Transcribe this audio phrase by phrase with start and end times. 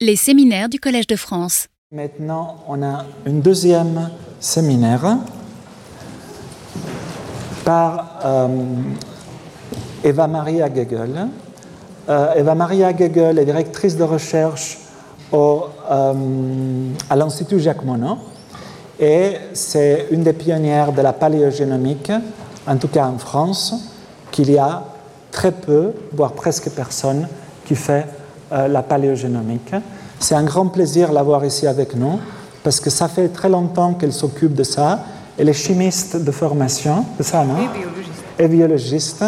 [0.00, 1.66] Les séminaires du Collège de France.
[1.90, 5.18] Maintenant, on a un deuxième séminaire
[7.64, 8.46] par euh,
[10.04, 11.26] Eva Maria Gegel.
[12.08, 14.78] Euh, Eva Maria Gegel est directrice de recherche
[15.32, 18.18] au, euh, à l'Institut Jacques Monod
[19.00, 22.12] et c'est une des pionnières de la paléogénomique,
[22.68, 23.74] en tout cas en France,
[24.30, 24.84] qu'il y a
[25.32, 27.26] très peu, voire presque personne,
[27.66, 28.06] qui fait
[28.50, 29.74] la paléogénomique.
[30.18, 32.18] C'est un grand plaisir l'avoir ici avec nous,
[32.64, 35.00] parce que ça fait très longtemps qu'elle s'occupe de ça.
[35.38, 37.54] Elle est chimiste de formation, c'est ça, non?
[37.56, 38.24] Et biologiste.
[38.38, 39.24] Et biologiste.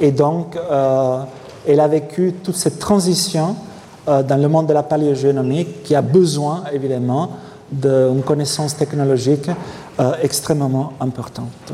[0.00, 1.22] Et donc, euh,
[1.66, 3.56] elle a vécu toute cette transition
[4.08, 7.30] euh, dans le monde de la paléogénomique qui a besoin, évidemment,
[7.70, 9.48] d'une connaissance technologique
[9.98, 11.72] euh, extrêmement importante.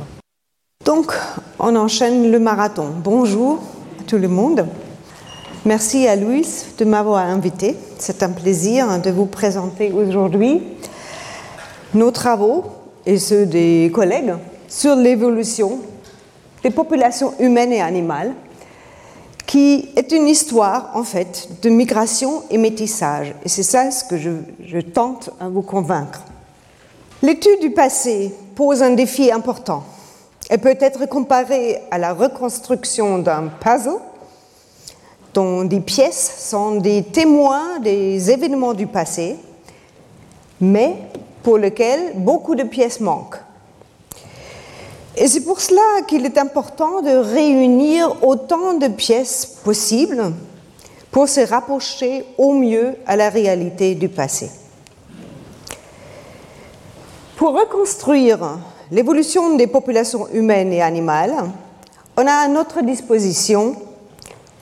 [0.84, 1.12] Donc,
[1.58, 2.86] on enchaîne le marathon.
[3.02, 3.58] Bonjour
[4.00, 4.64] à tout le monde.
[5.64, 6.46] Merci à Louis
[6.78, 7.76] de m'avoir invité.
[7.98, 10.62] C'est un plaisir de vous présenter aujourd'hui
[11.94, 12.64] nos travaux
[13.04, 14.34] et ceux des collègues
[14.68, 15.80] sur l'évolution
[16.62, 18.34] des populations humaines et animales,
[19.46, 23.34] qui est une histoire en fait de migration et métissage.
[23.44, 26.22] Et c'est ça ce que je, tente à vous convaincre.
[27.20, 29.82] L'étude du passé pose un défi important.
[30.50, 33.98] Elle peut être comparée à la reconstruction d'un puzzle
[35.34, 39.36] dont des pièces sont des témoins des événements du passé,
[40.60, 40.96] mais
[41.42, 43.38] pour lesquels beaucoup de pièces manquent.
[45.16, 50.32] Et c'est pour cela qu'il est important de réunir autant de pièces possibles
[51.10, 54.50] pour se rapprocher au mieux à la réalité du passé.
[57.36, 58.58] Pour reconstruire
[58.90, 61.34] l'évolution des populations humaines et animales,
[62.16, 63.76] on a à notre disposition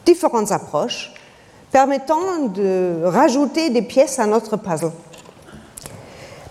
[0.06, 1.12] différentes approches
[1.70, 4.92] permettant de rajouter des pièces à notre puzzle.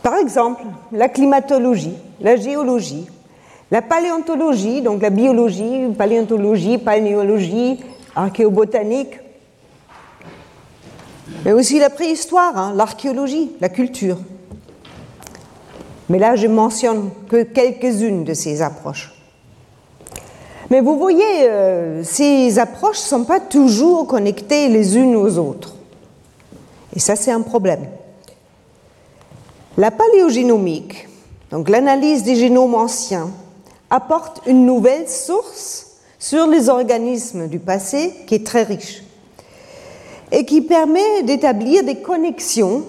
[0.04, 0.62] Par exemple,
[0.92, 3.08] la climatologie, la géologie,
[3.72, 7.80] la paléontologie, donc la biologie, paléontologie, paléologie,
[8.16, 9.20] archéobotanique,
[11.44, 14.18] mais aussi la préhistoire, hein, l'archéologie, la culture.
[16.10, 19.15] Mais là, je mentionne que quelques-unes de ces approches.
[20.76, 25.74] Mais vous voyez, euh, ces approches ne sont pas toujours connectées les unes aux autres.
[26.94, 27.86] Et ça, c'est un problème.
[29.78, 31.08] La paléogénomique,
[31.50, 33.30] donc l'analyse des génomes anciens,
[33.90, 39.02] apporte une nouvelle source sur les organismes du passé qui est très riche
[40.34, 42.84] et qui permet d'établir des connexions,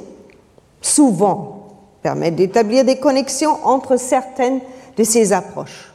[0.81, 1.69] souvent
[2.03, 4.59] permet d'établir des connexions entre certaines
[4.97, 5.93] de ces approches.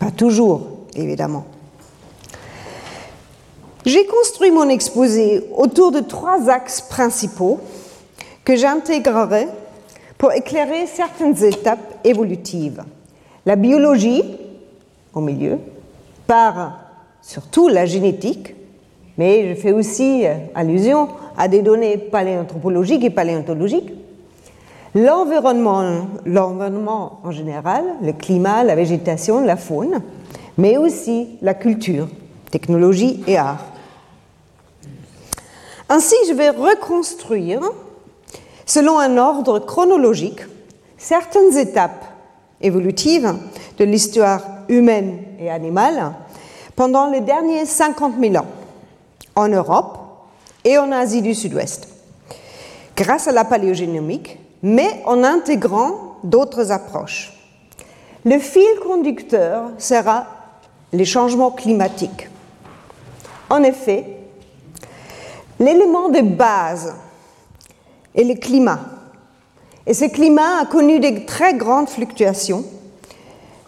[0.00, 0.62] Pas toujours,
[0.96, 1.44] évidemment.
[3.84, 7.60] J'ai construit mon exposé autour de trois axes principaux
[8.44, 9.46] que j'intégrerai
[10.16, 12.82] pour éclairer certaines étapes évolutives.
[13.44, 14.24] La biologie,
[15.14, 15.58] au milieu,
[16.26, 16.80] par
[17.20, 18.54] surtout la génétique,
[19.18, 20.24] mais je fais aussi
[20.54, 23.92] allusion à des données paléanthropologiques et paléontologiques.
[24.94, 30.02] L'environnement, l'environnement en général, le climat, la végétation, la faune,
[30.58, 32.08] mais aussi la culture,
[32.50, 33.64] technologie et art.
[35.88, 37.60] Ainsi, je vais reconstruire,
[38.66, 40.40] selon un ordre chronologique,
[40.98, 42.04] certaines étapes
[42.60, 43.34] évolutives
[43.78, 46.12] de l'histoire humaine et animale
[46.74, 48.46] pendant les derniers 50 000 ans,
[49.36, 49.98] en Europe
[50.64, 51.88] et en Asie du Sud-Ouest,
[52.96, 57.32] grâce à la paléogénomique, mais en intégrant d'autres approches.
[58.24, 60.26] Le fil conducteur sera
[60.92, 62.28] les changements climatiques.
[63.48, 64.04] En effet,
[65.58, 66.94] l'élément de base
[68.14, 68.80] est le climat.
[69.86, 72.64] Et ce climat a connu de très grandes fluctuations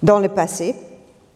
[0.02, 0.74] dans le passé,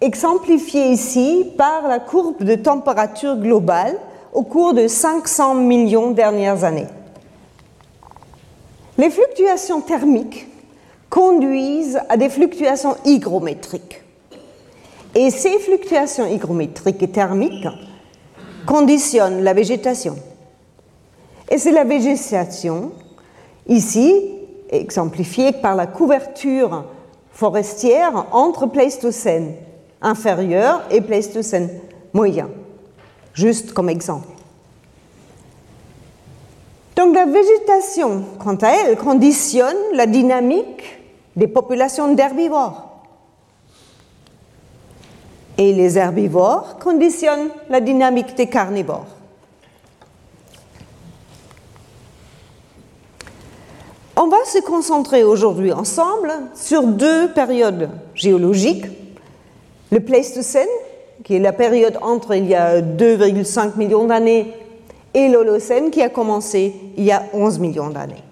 [0.00, 3.96] exemplifiées ici par la courbe de température globale
[4.32, 6.88] au cours de 500 millions dernières années.
[8.98, 10.46] Les fluctuations thermiques
[11.10, 14.02] conduisent à des fluctuations hygrométriques.
[15.14, 17.68] Et ces fluctuations hygrométriques et thermiques
[18.66, 20.16] conditionnent la végétation.
[21.50, 22.92] Et c'est la végétation,
[23.66, 24.30] ici,
[24.70, 26.84] exemplifiée par la couverture
[27.30, 29.54] forestière entre Pléistocène
[30.00, 31.70] inférieur et Pléistocène
[32.12, 32.48] moyen,
[33.34, 34.35] juste comme exemple.
[36.96, 40.98] Donc la végétation, quant à elle, conditionne la dynamique
[41.36, 43.02] des populations d'herbivores.
[45.58, 49.06] Et les herbivores conditionnent la dynamique des carnivores.
[54.16, 58.86] On va se concentrer aujourd'hui ensemble sur deux périodes géologiques.
[59.90, 60.66] Le Pléistocène,
[61.24, 64.54] qui est la période entre il y a 2,5 millions d'années,
[65.16, 68.22] et l'Holocène, qui a commencé il y a 11 millions d'années.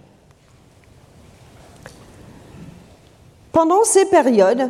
[3.52, 4.69] Pendant ces périodes,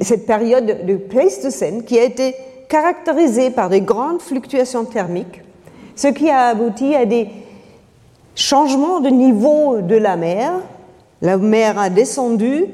[0.00, 2.34] cette période de Pléistocène, qui a été
[2.68, 5.42] caractérisée par des grandes fluctuations thermiques,
[5.94, 7.28] ce qui a abouti à des
[8.34, 10.52] changements de niveau de la mer.
[11.22, 12.66] La mer a descendu,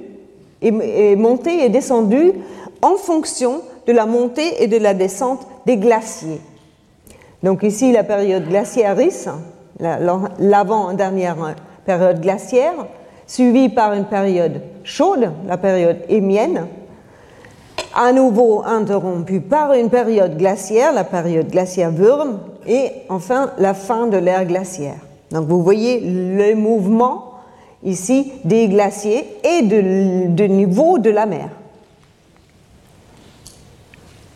[0.63, 2.33] et monté et descendu
[2.81, 6.41] en fonction de la montée et de la descente des glaciers.
[7.43, 9.27] Donc ici, la période glaciaris,
[9.79, 11.55] l'avant-dernière
[11.85, 12.75] période glaciaire,
[13.27, 16.67] suivie par une période chaude, la période émienne,
[17.95, 24.07] à nouveau interrompue par une période glaciaire, la période glaciaire Würm, et enfin la fin
[24.07, 24.99] de l'ère glaciaire.
[25.31, 27.35] Donc vous voyez le mouvement
[27.83, 31.49] ici des glaciers et du niveau de la mer.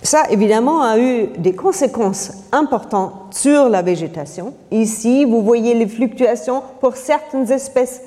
[0.04, 4.52] Ça, évidemment, a eu des conséquences importantes sur la végétation.
[4.70, 8.02] Ici, vous voyez les fluctuations pour certaines espèces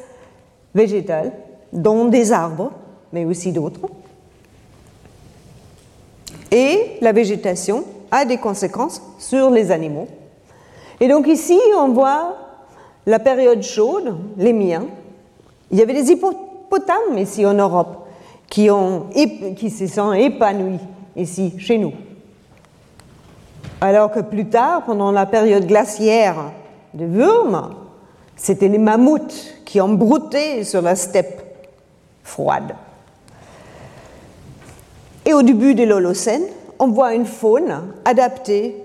[0.76, 1.32] végétales,
[1.74, 2.72] dont des arbres,
[3.12, 3.82] mais aussi d'autres.
[6.52, 10.08] Et la végétation a des conséquences sur les animaux.
[11.00, 12.36] Et donc ici, on voit
[13.08, 14.86] la période chaude, les miens.
[15.72, 18.08] Il y avait des hippopotames ici en Europe
[18.48, 19.08] qui, ont,
[19.56, 20.80] qui se sont épanouis
[21.18, 21.94] ici, chez nous.
[23.82, 26.52] Alors que plus tard, pendant la période glaciaire
[26.94, 27.76] de Würm,
[28.36, 31.42] c'était les mammouths qui brouté sur la steppe
[32.24, 32.76] froide.
[35.26, 36.44] Et au début de l'Holocène,
[36.80, 38.76] on voit une faune adaptée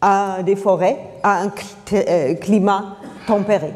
[0.00, 1.52] à des forêts, à un
[1.92, 2.96] euh, climat
[3.26, 3.72] tempéré.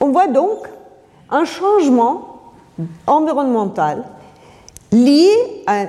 [0.00, 0.68] On voit donc
[1.30, 2.42] un changement
[3.06, 4.04] environnemental
[4.92, 5.30] lié
[5.66, 5.86] à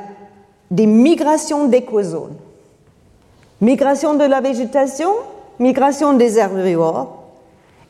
[0.69, 2.38] des migrations d'écozones.
[3.59, 5.12] Migration de la végétation,
[5.59, 7.18] migration des herbivores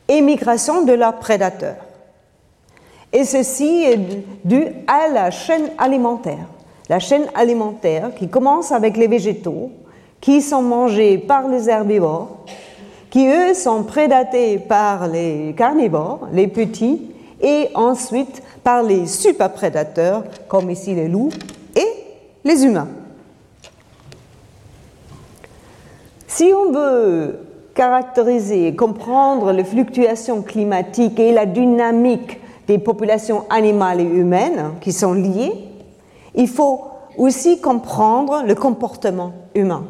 [0.08, 1.76] et migration de leurs prédateurs.
[3.12, 4.00] Et ceci est
[4.44, 6.46] dû à la chaîne alimentaire.
[6.88, 9.70] La chaîne alimentaire qui commence avec les végétaux,
[10.20, 12.28] qui sont mangés par les herbivores,
[13.10, 17.11] qui eux sont prédatés par les carnivores, les petits,
[17.42, 21.30] et ensuite par les superprédateurs, comme ici les loups,
[21.74, 21.88] et
[22.44, 22.88] les humains.
[26.28, 27.40] Si on veut
[27.74, 34.92] caractériser et comprendre les fluctuations climatiques et la dynamique des populations animales et humaines qui
[34.92, 35.52] sont liées,
[36.34, 36.84] il faut
[37.18, 39.84] aussi comprendre le comportement humain.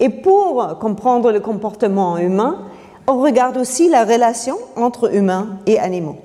[0.00, 2.58] Et pour comprendre le comportement humain,
[3.06, 6.16] on regarde aussi la relation entre humains et animaux.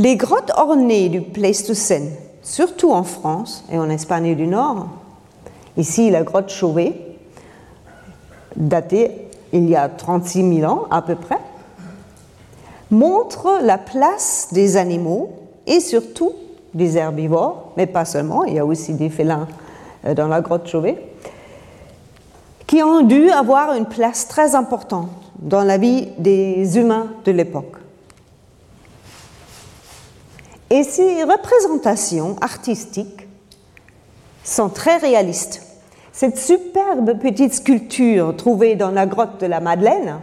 [0.00, 2.08] Les grottes ornées du Pléistocène,
[2.40, 4.88] surtout en France et en Espagne du Nord,
[5.76, 6.94] ici la grotte Chauvet,
[8.56, 11.36] datée il y a 36 000 ans à peu près,
[12.90, 15.32] montrent la place des animaux
[15.66, 16.32] et surtout
[16.72, 19.48] des herbivores, mais pas seulement, il y a aussi des félins
[20.06, 20.96] euh, dans la grotte Chauvet,
[22.66, 25.10] qui ont dû avoir une place très importante
[25.40, 27.79] dans la vie des humains de l'époque.
[30.70, 33.28] Et ces représentations artistiques
[34.44, 35.62] sont très réalistes.
[36.12, 40.20] Cette superbe petite sculpture trouvée dans la grotte de la Madeleine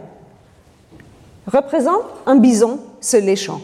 [1.46, 3.60] représente un bison se léchant.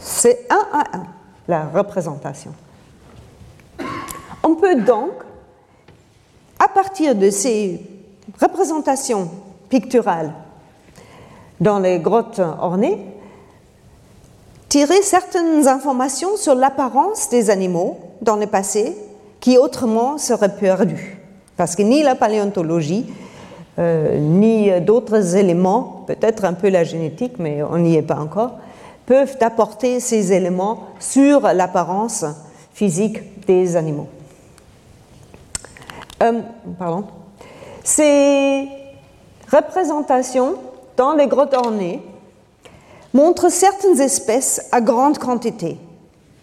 [0.00, 1.06] C'est un à un
[1.48, 2.54] la représentation.
[4.42, 5.10] On peut donc,
[6.58, 7.80] à partir de ces
[8.40, 9.30] représentations
[9.68, 10.32] picturales
[11.60, 13.11] dans les grottes ornées,
[14.72, 18.96] tirer certaines informations sur l'apparence des animaux dans le passé
[19.38, 21.18] qui autrement seraient perdues.
[21.58, 23.04] Parce que ni la paléontologie,
[23.78, 28.52] euh, ni d'autres éléments, peut-être un peu la génétique, mais on n'y est pas encore,
[29.04, 32.24] peuvent apporter ces éléments sur l'apparence
[32.72, 34.08] physique des animaux.
[36.22, 36.40] Euh.
[37.84, 38.68] Ces
[39.52, 40.54] représentations
[40.96, 42.00] dans les grottes ornées
[43.12, 45.78] montre certaines espèces à grande quantité.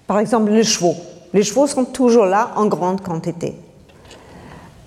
[0.08, 0.96] Par exemple, les chevaux.
[1.34, 3.56] Les chevaux sont toujours là en grande quantité.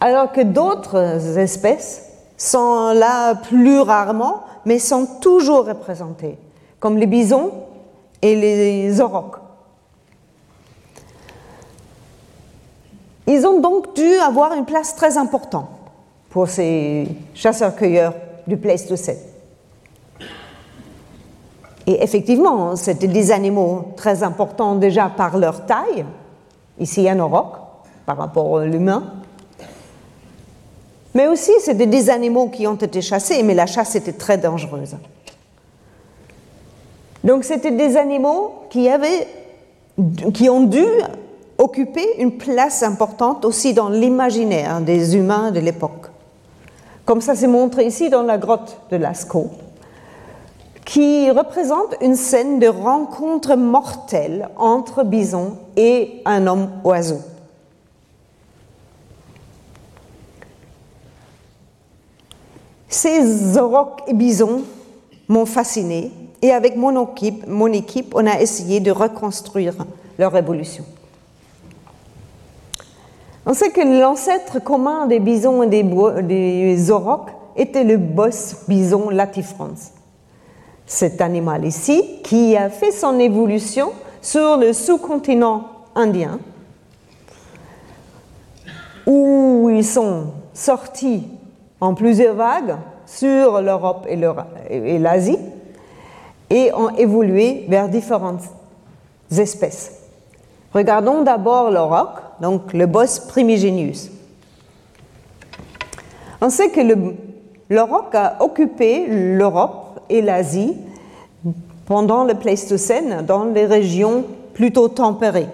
[0.00, 6.36] Alors que d'autres espèces sont là plus rarement, mais sont toujours représentées,
[6.80, 7.52] comme les bisons
[8.20, 9.38] et les aurochs.
[13.28, 15.68] Ils ont donc dû avoir une place très importante
[16.30, 18.14] pour ces chasseurs-cueilleurs
[18.46, 19.31] du Pléistocène.
[21.86, 26.04] Et effectivement, c'était des animaux très importants déjà par leur taille,
[26.78, 27.58] ici en Europe,
[28.06, 29.02] par rapport à l'humain.
[31.14, 34.96] Mais aussi, c'était des animaux qui ont été chassés, mais la chasse était très dangereuse.
[37.24, 39.26] Donc, c'était des animaux qui, avaient,
[40.32, 40.84] qui ont dû
[41.58, 46.06] occuper une place importante aussi dans l'imaginaire des humains de l'époque.
[47.04, 49.50] Comme ça s'est montré ici dans la grotte de Lascaux
[50.84, 57.20] qui représente une scène de rencontre mortelle entre bison et un homme oiseau.
[62.88, 64.62] Ces aurochs et bisons
[65.28, 66.10] m'ont fasciné
[66.42, 69.74] et avec mon équipe, on a essayé de reconstruire
[70.18, 70.84] leur évolution.
[73.46, 75.84] On sait que l'ancêtre commun des bisons et des,
[76.22, 76.92] des
[77.56, 79.92] était le boss bison latifrance
[80.92, 86.38] cet animal ici, qui a fait son évolution sur le sous-continent indien,
[89.06, 91.26] où ils sont sortis
[91.80, 95.38] en plusieurs vagues sur l'Europe et l'Asie
[96.50, 98.42] et ont évolué vers différentes
[99.30, 99.92] espèces.
[100.74, 104.10] Regardons d'abord l'auroch, donc le boss primigenius.
[106.42, 106.80] On sait que
[107.70, 109.81] l'auroch a occupé l'Europe
[110.12, 110.76] et l'Asie
[111.86, 115.48] pendant le Pléistocène dans les régions plutôt tempérées.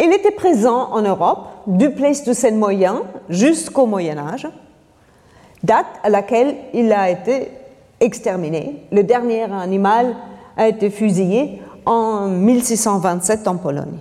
[0.00, 4.48] Il était présent en Europe du Pléistocène moyen jusqu'au Moyen Âge,
[5.62, 7.48] date à laquelle il a été
[8.00, 8.86] exterminé.
[8.92, 10.14] Le dernier animal
[10.56, 13.98] a été fusillé en 1627 en Pologne.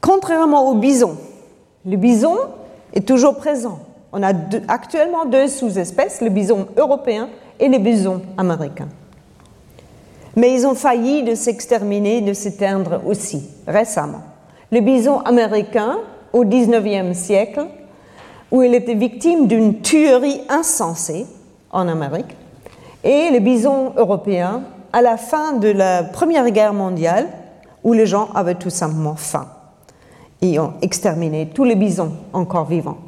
[0.00, 1.16] Contrairement au bison,
[1.86, 2.36] le bison
[2.92, 3.78] est toujours présent.
[4.12, 4.32] On a
[4.68, 8.88] actuellement deux sous-espèces, le bison européen et le bison américain.
[10.36, 14.22] Mais ils ont failli de s'exterminer, de s'éteindre aussi, récemment.
[14.70, 15.98] Le bison américain,
[16.32, 17.66] au XIXe siècle,
[18.50, 21.26] où il était victime d'une tuerie insensée
[21.70, 22.36] en Amérique,
[23.04, 27.28] et le bison européen à la fin de la Première Guerre mondiale,
[27.82, 29.46] où les gens avaient tout simplement faim
[30.42, 32.98] et ont exterminé tous les bisons encore vivants.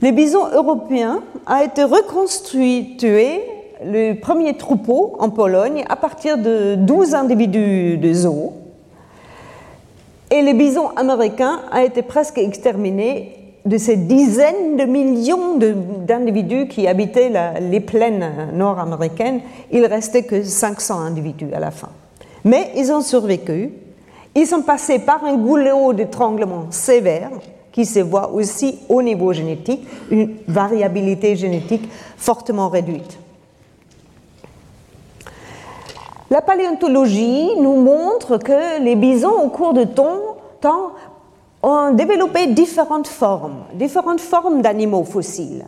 [0.00, 3.40] Les bisons européens a été reconstitué
[3.84, 8.52] le premier troupeau en Pologne à partir de 12 individus de zoo.
[10.30, 16.88] Et les bisons américains a été presque exterminé de ces dizaines de millions d'individus qui
[16.88, 19.40] habitaient les plaines nord-américaines.
[19.70, 21.90] Il restait que 500 individus à la fin.
[22.44, 23.70] Mais ils ont survécu
[24.34, 27.30] ils sont passés par un goulot d'étranglement sévère
[27.70, 33.18] qui se voit aussi au niveau génétique, une variabilité génétique fortement réduite.
[36.30, 40.36] La paléontologie nous montre que les bisons, au cours de temps,
[41.62, 45.66] ont développé différentes formes, différentes formes d'animaux fossiles.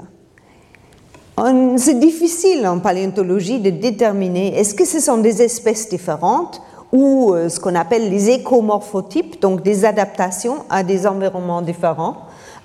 [1.76, 6.62] C'est difficile en paléontologie de déterminer est-ce que ce sont des espèces différentes
[6.94, 12.18] ou euh, ce qu'on appelle les écomorphotypes, donc des adaptations à des environnements différents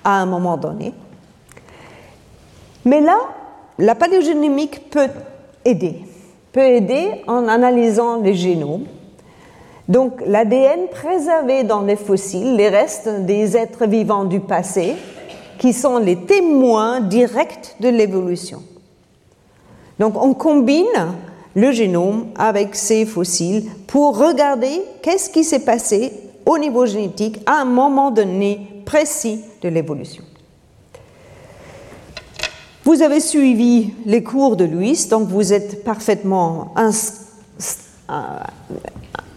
[0.04, 0.94] à un moment donné.
[2.84, 3.18] Mais là,
[3.76, 5.08] la paléogénomique peut
[5.64, 6.04] aider,
[6.52, 8.84] peut aider en analysant les génomes.
[9.88, 14.94] Donc l'ADN préservé dans les fossiles, les restes des êtres vivants du passé,
[15.58, 18.62] qui sont les témoins directs de l'évolution.
[19.98, 20.86] Donc on combine
[21.54, 26.12] le génome avec ces fossiles pour regarder qu'est-ce qui s'est passé
[26.46, 30.24] au niveau génétique à un moment donné précis de l'évolution.
[32.84, 36.90] Vous avez suivi les cours de Louis, donc vous êtes parfaitement euh,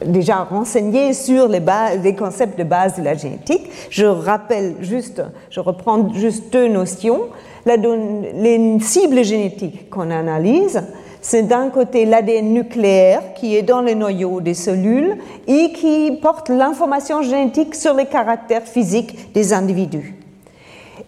[0.05, 3.70] déjà renseigné sur les, concepts de base de la génétique.
[3.89, 7.24] Je rappelle juste, je reprends juste deux notions.
[7.65, 10.82] les cibles génétiques qu'on analyse,
[11.24, 16.50] c'est d'un côté l'ADN nucléaire qui est dans les noyaux des cellules et qui porte
[16.50, 20.15] l'information génétique sur les caractères physiques des individus.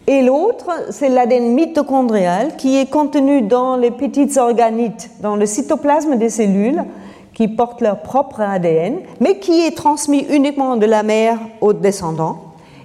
[0.07, 6.15] Et l'autre, c'est l'ADN mitochondrial qui est contenu dans les petites organites, dans le cytoplasme
[6.15, 6.81] des cellules,
[7.33, 12.37] qui portent leur propre ADN, mais qui est transmis uniquement de la mère aux descendants.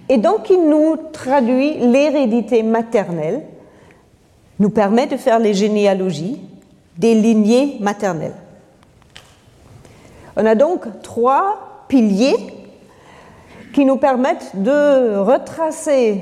[0.09, 3.43] Et donc, il nous traduit l'hérédité maternelle,
[4.59, 6.41] nous permet de faire les généalogies,
[7.01, 8.35] des lignées maternelles.
[10.37, 12.37] On a donc trois piliers
[13.73, 16.21] qui nous permettent de retracer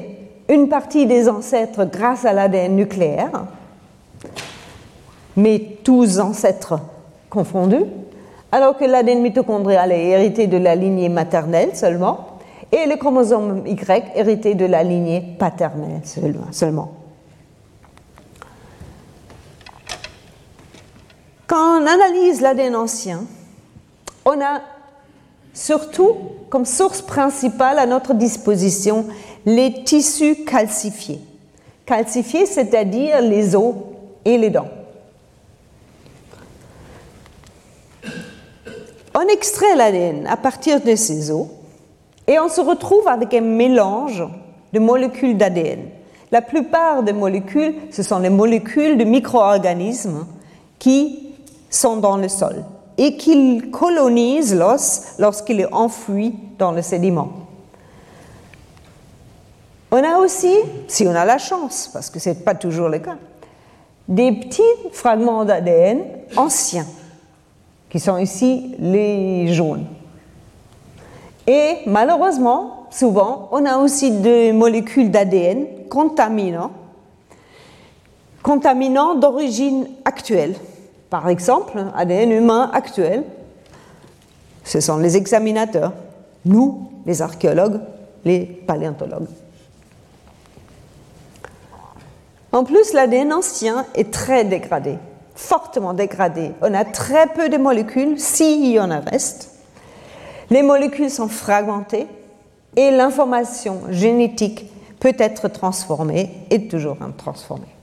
[0.49, 3.47] une partie des ancêtres grâce à l'ADN nucléaire,
[5.37, 6.79] mais tous ancêtres
[7.29, 7.85] confondus,
[8.53, 12.39] alors que l'ADN mitochondrial est hérité de la lignée maternelle seulement,
[12.71, 16.98] et le chromosome Y hérité de la lignée paternelle seulement.
[21.49, 23.25] Quand on analyse l'ADN ancien,
[24.27, 24.61] on a
[25.55, 26.15] surtout
[26.51, 29.07] comme source principale à notre disposition
[29.47, 31.21] les tissus calcifiés.
[31.87, 33.75] Calcifiés, c'est-à-dire les os
[34.27, 34.69] et les dents.
[39.15, 41.47] On extrait l'ADN à partir de ces os
[42.27, 44.23] et on se retrouve avec un mélange
[44.75, 45.81] de molécules d'ADN.
[46.31, 50.27] La plupart des molécules, ce sont les molécules de micro-organismes
[50.79, 51.28] qui
[51.71, 52.65] sont dans le sol
[52.97, 57.31] et qui colonisent l'os lorsqu'il est enfoui dans le sédiment.
[59.91, 60.53] On a aussi,
[60.89, 63.17] si on a la chance, parce que ce n'est pas toujours le cas,
[64.07, 66.03] des petits fragments d'ADN
[66.37, 66.87] anciens,
[67.89, 69.87] qui sont ici les jaunes.
[71.47, 76.73] Et malheureusement, souvent, on a aussi des molécules d'ADN contaminants,
[78.43, 80.55] contaminants d'origine actuelle.
[81.11, 83.25] Par exemple, ADN humain actuel,
[84.65, 85.93] ce sont les examinateurs,
[86.45, 87.81] nous, les archéologues,
[88.25, 89.29] les paléontologues.
[92.53, 94.97] En plus, l'ADN ancien est très dégradé,
[95.35, 96.53] fortement dégradé.
[96.61, 99.51] On a très peu de molécules, s'il y en a reste.
[100.51, 102.07] Les molécules sont fragmentées
[102.77, 107.78] et l'information génétique peut être transformée et toujours transformée.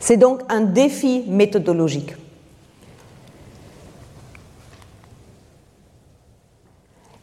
[0.00, 2.14] C'est donc un défi méthodologique.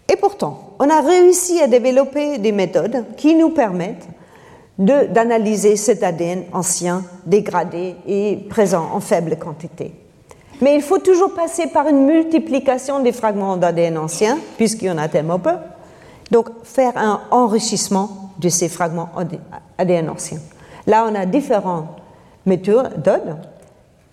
[0.09, 4.07] Et pourtant, on a réussi à développer des méthodes qui nous permettent
[4.77, 9.93] d'analyser cet ADN ancien, dégradé et présent en faible quantité.
[10.61, 14.97] Mais il faut toujours passer par une multiplication des fragments d'ADN anciens, puisqu'il y en
[14.97, 15.53] a tellement peu.
[16.31, 19.09] Donc, faire un enrichissement de ces fragments
[19.77, 20.39] ADN anciens.
[20.87, 21.87] Là, on a différentes
[22.45, 23.37] méthode,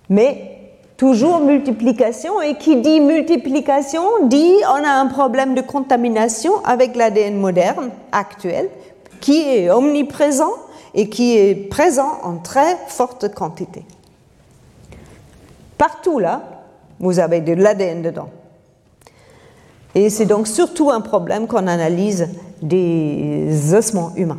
[0.09, 0.53] mais
[0.97, 2.41] toujours multiplication.
[2.43, 8.69] Et qui dit multiplication dit on a un problème de contamination avec l'ADN moderne actuel
[9.21, 10.53] qui est omniprésent
[10.95, 13.85] et qui est présent en très forte quantité.
[15.79, 16.43] Partout là,
[17.01, 18.29] vous avez de l'ADN dedans.
[19.95, 22.29] Et c'est donc surtout un problème qu'on analyse
[22.63, 24.39] des ossements humains.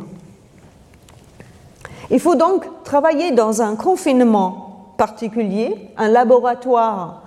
[2.14, 7.24] Il faut donc travailler dans un confinement particulier, un laboratoire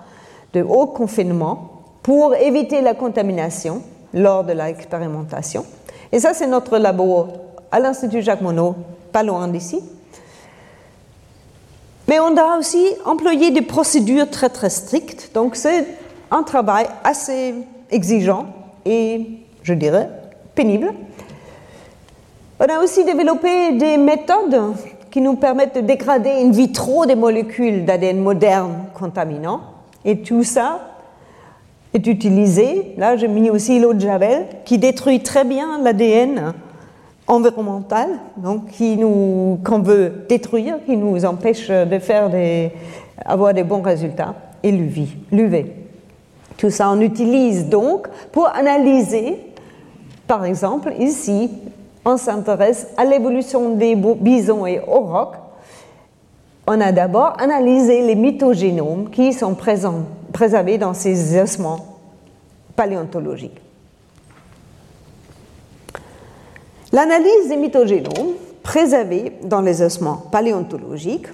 [0.54, 3.82] de haut confinement, pour éviter la contamination
[4.14, 5.66] lors de l'expérimentation.
[6.14, 7.28] Et ça, c'est notre labo
[7.70, 8.76] à l'Institut Jacques Monod,
[9.12, 9.82] pas loin d'ici.
[12.08, 15.86] Mais on a aussi employé des procédures très très strictes, donc c'est
[16.32, 17.56] un travail assez
[17.92, 18.46] exigeant
[18.86, 19.28] et,
[19.64, 20.10] je dirais,
[20.56, 20.94] pénible.
[22.60, 24.74] On a aussi développé des méthodes
[25.12, 29.62] qui nous permettent de dégrader in vitro des molécules d'ADN modernes contaminants.
[30.04, 30.80] Et tout ça
[31.94, 32.96] est utilisé.
[32.98, 36.54] Là, j'ai mis aussi l'eau de Javel qui détruit très bien l'ADN
[37.28, 42.72] environnemental, donc qui nous, qu'on veut détruire, qui nous empêche de faire des,
[43.24, 45.66] avoir des bons résultats, et l'UV.
[46.58, 49.38] Tout ça, on utilise donc pour analyser,
[50.26, 51.52] par exemple, ici,
[52.08, 55.36] on s'intéresse à l'évolution des bisons et aurochs,
[56.66, 59.56] on a d'abord analysé les mythogénomes qui sont
[60.32, 62.00] préservés dans ces ossements
[62.78, 63.60] paléontologiques.
[66.94, 71.28] L'analyse des mythogénomes préservés dans les ossements paléontologiques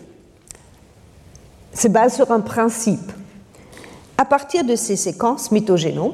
[1.71, 3.12] se base sur un principe.
[4.17, 6.13] À partir de ces séquences mythogénomes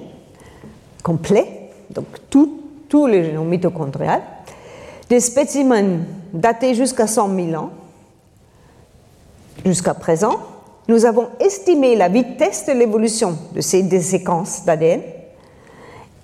[1.02, 4.24] complets, donc tous les génomes mitochondriales,
[5.10, 7.72] des spécimens datés jusqu'à 100 000 ans,
[9.66, 10.38] jusqu'à présent,
[10.88, 15.02] nous avons estimé la vitesse de l'évolution de ces séquences d'ADN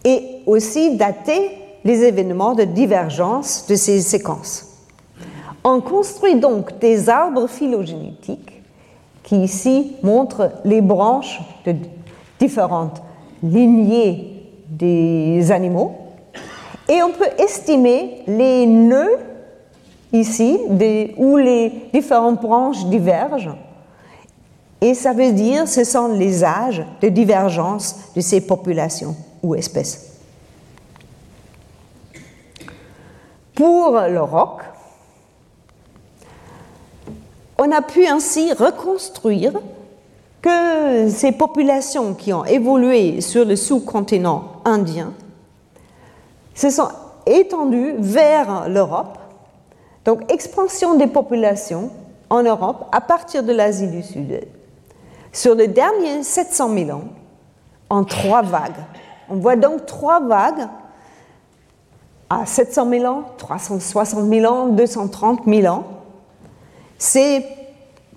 [0.03, 1.51] et aussi daté
[1.83, 4.65] les événements de divergence de ces séquences.
[5.63, 8.61] On construit donc des arbres phylogénétiques
[9.23, 11.75] qui ici montrent les branches de
[12.39, 13.01] différentes
[13.41, 16.04] lignées des animaux
[16.87, 19.19] et on peut estimer les nœuds
[20.13, 20.59] ici,
[21.17, 23.55] où les différentes branches divergent,
[24.81, 30.19] Et ça veut dire ce sont les âges de divergence de ces populations ou espèces.
[33.55, 34.61] Pour le roc,
[37.57, 39.53] on a pu ainsi reconstruire
[40.41, 45.13] que ces populations qui ont évolué sur le sous-continent indien
[46.55, 46.87] se sont
[47.27, 49.19] étendues vers l'Europe.
[50.05, 51.91] Donc expansion des populations
[52.29, 54.47] en Europe à partir de l'Asie du Sud.
[55.31, 57.03] Sur les derniers 700 000 ans,
[57.89, 58.83] en trois vagues.
[59.29, 60.67] On voit donc trois vagues
[62.29, 65.83] à 700 000 ans, 360 000 ans, 230 000 ans.
[66.97, 67.45] C'est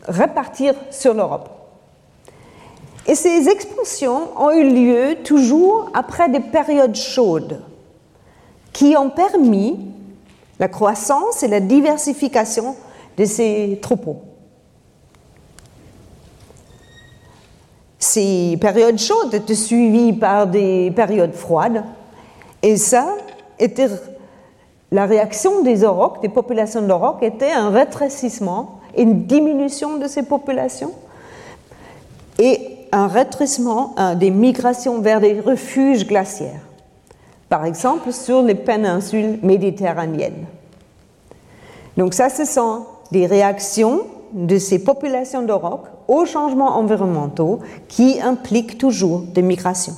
[0.06, 1.50] répartir sur l'Europe.
[3.06, 7.62] Et ces expansions ont eu lieu toujours après des périodes chaudes
[8.72, 9.78] qui ont permis
[10.58, 12.76] la croissance et la diversification
[13.16, 14.22] de ces troupeaux.
[17.98, 21.84] Ces périodes chaudes étaient suivies par des périodes froides,
[22.62, 23.06] et ça
[23.58, 23.88] était
[24.90, 30.92] la réaction des aurochs, des populations d'aurochs, était un rétrécissement, une diminution de ces populations
[32.38, 36.67] et un rétrécissement des migrations vers des refuges glaciaires,
[37.48, 40.46] par exemple sur les péninsules méditerranéennes.
[41.96, 48.78] Donc ça, ce sont des réactions de ces populations d'aurochs aux changements environnementaux qui impliquent
[48.78, 49.94] toujours des migrations.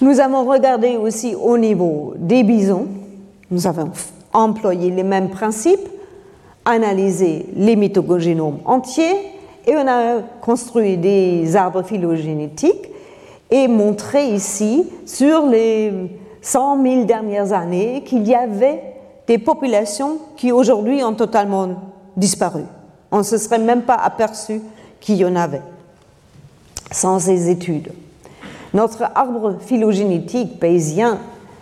[0.00, 2.86] Nous avons regardé aussi au niveau des bisons.
[3.50, 3.90] Nous avons
[4.32, 5.88] employé les mêmes principes,
[6.64, 9.14] analysé les mitogénomes entiers
[9.66, 12.89] et on a construit des arbres phylogénétiques
[13.50, 15.92] et montré ici sur les
[16.42, 18.82] 100 000 dernières années qu'il y avait
[19.26, 21.68] des populations qui aujourd'hui ont totalement
[22.16, 22.62] disparu.
[23.10, 24.60] On ne se serait même pas aperçu
[25.00, 25.62] qu'il y en avait
[26.90, 27.92] sans ces études.
[28.74, 31.18] Notre arbre phylogénétique paysien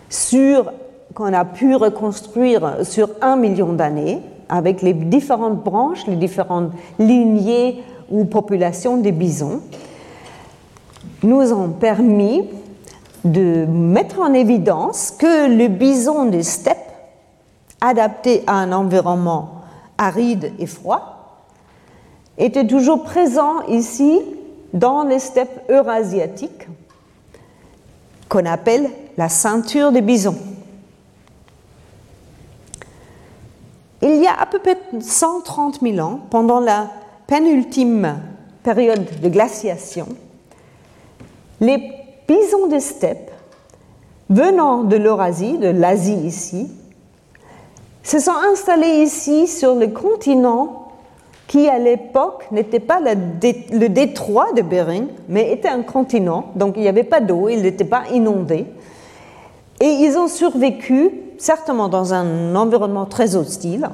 [0.09, 0.71] sur
[1.13, 7.83] qu'on a pu reconstruire sur un million d'années, avec les différentes branches, les différentes lignées
[8.09, 9.61] ou populations des bisons,
[11.23, 12.43] nous ont permis
[13.23, 16.77] de mettre en évidence que le bison des steppes,
[17.81, 19.61] adapté à un environnement
[19.97, 21.45] aride et froid,
[22.37, 24.21] était toujours présent ici
[24.73, 26.67] dans les steppes eurasiatiques
[28.29, 30.37] qu'on appelle la ceinture des bisons.
[34.01, 36.89] Il y a à peu près 130 000 ans, pendant la
[37.27, 38.19] pénultime
[38.63, 40.07] période de glaciation,
[41.61, 41.77] les
[42.27, 43.31] bisons de steppe
[44.29, 46.71] venant de l'Eurasie, de l'Asie ici,
[48.03, 50.87] se sont installés ici sur le continent
[51.47, 56.83] qui à l'époque n'était pas le, détroit de Bering, mais était un continent, donc il
[56.83, 58.67] n'y avait pas d'eau, il n'était pas inondé.
[59.79, 63.89] Et ils ont survécu, certainement dans un environnement très hostile.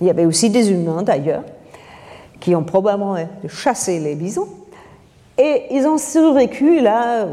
[0.00, 1.42] Il y avait aussi des humains d'ailleurs,
[2.38, 3.16] qui ont probablement
[3.48, 4.46] chassé les bisons.
[5.38, 7.26] Et ils ont survécu là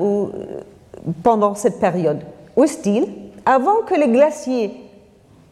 [1.24, 2.22] pendant cette période
[2.56, 3.08] hostile,
[3.46, 4.72] avant que les glaciers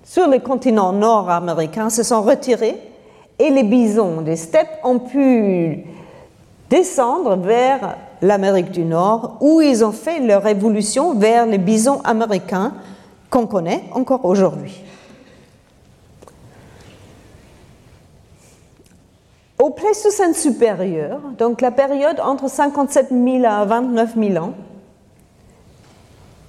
[0.04, 2.80] sur le continent nord-américain se sont retirés
[3.38, 5.86] et les bisons des steppes ont pu
[6.70, 12.74] descendre vers l'Amérique du Nord, où ils ont fait leur évolution vers les bisons américains
[13.30, 14.84] qu'on connaît encore aujourd'hui.
[19.62, 24.54] Au Pléistocène supérieur, donc la période entre 57 000 à 29 000 ans,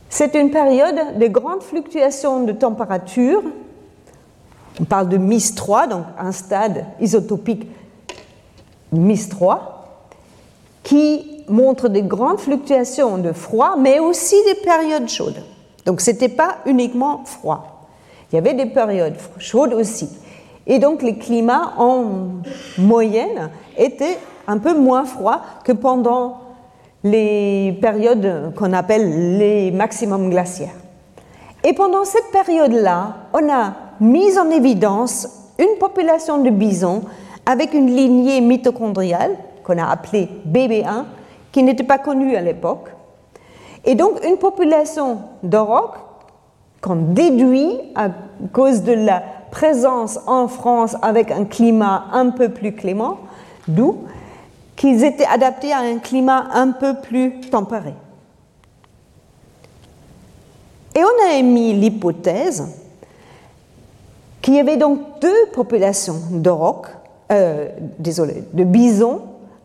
[0.08, 3.42] c'est une période de grandes fluctuations de température
[4.80, 7.66] on parle de MIS 3, donc un stade isotopique
[8.92, 10.06] MIS 3,
[10.82, 15.42] qui montre des grandes fluctuations de froid, mais aussi des périodes chaudes.
[15.84, 17.88] Donc ce n'était pas uniquement froid.
[18.32, 20.08] Il y avait des périodes chaudes aussi.
[20.66, 22.04] Et donc les climats en
[22.78, 26.38] moyenne étaient un peu moins froids que pendant
[27.02, 30.74] les périodes qu'on appelle les maximums glaciaires.
[31.64, 37.02] Et pendant cette période-là, on a mis en évidence une population de bisons
[37.46, 41.04] avec une lignée mitochondriale qu'on a appelée BB1,
[41.52, 42.90] qui n'était pas connue à l'époque.
[43.84, 45.98] Et donc une population d'aurochs
[46.80, 48.08] qu'on déduit à
[48.52, 53.18] cause de la présence en France avec un climat un peu plus clément,
[53.68, 54.04] d'où
[54.76, 57.94] qu'ils étaient adaptés à un climat un peu plus tempéré.
[60.94, 62.66] Et on a émis l'hypothèse
[64.42, 66.88] qu'il y avait donc deux populations d'aurochs
[67.30, 69.20] euh, désolé, de bisons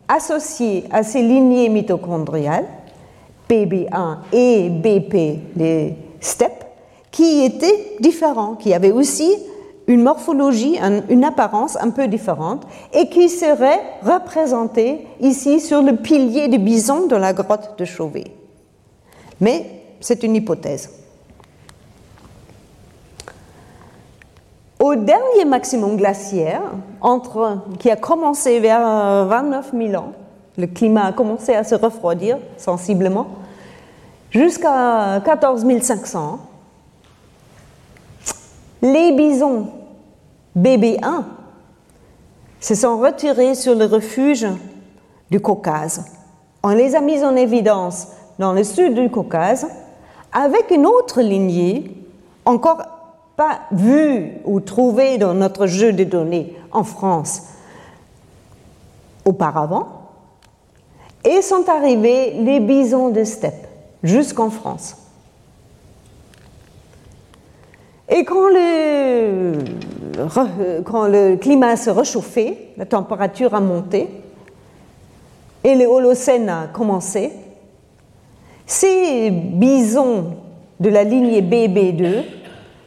[0.08, 2.68] associés à ces lignées mitochondriales,
[3.50, 6.64] PB1 et BP, les steppes,
[7.10, 9.36] qui étaient différents, qui avaient aussi
[9.88, 16.48] une morphologie, une apparence un peu différente, et qui seraient représentés ici sur le pilier
[16.48, 18.26] du bison de la grotte de Chauvet.
[19.40, 19.66] Mais
[20.00, 20.90] c'est une hypothèse.
[24.80, 26.62] Au dernier maximum glaciaire,
[27.80, 30.12] qui a commencé vers 29 000 ans,
[30.58, 33.28] le climat a commencé à se refroidir sensiblement,
[34.32, 36.40] jusqu'à 14 500
[38.94, 39.68] les bisons
[40.56, 41.24] BB1
[42.60, 44.46] se sont retirés sur le refuge
[45.32, 46.06] du Caucase.
[46.62, 49.68] On les a mis en évidence dans le sud du Caucase
[50.32, 51.96] avec une autre lignée
[52.46, 52.84] encore
[53.36, 57.42] pas vue ou trouvée dans notre jeu de données en France
[59.26, 59.88] auparavant.
[61.24, 63.68] Et sont arrivés les bisons de steppe
[64.04, 65.05] jusqu'en France.
[68.08, 69.54] Et quand le,
[70.84, 74.08] quand le climat s'est réchauffé, la température a monté,
[75.64, 77.32] et le Holocène a commencé,
[78.68, 80.36] ces bisons
[80.80, 82.24] de la lignée BB2,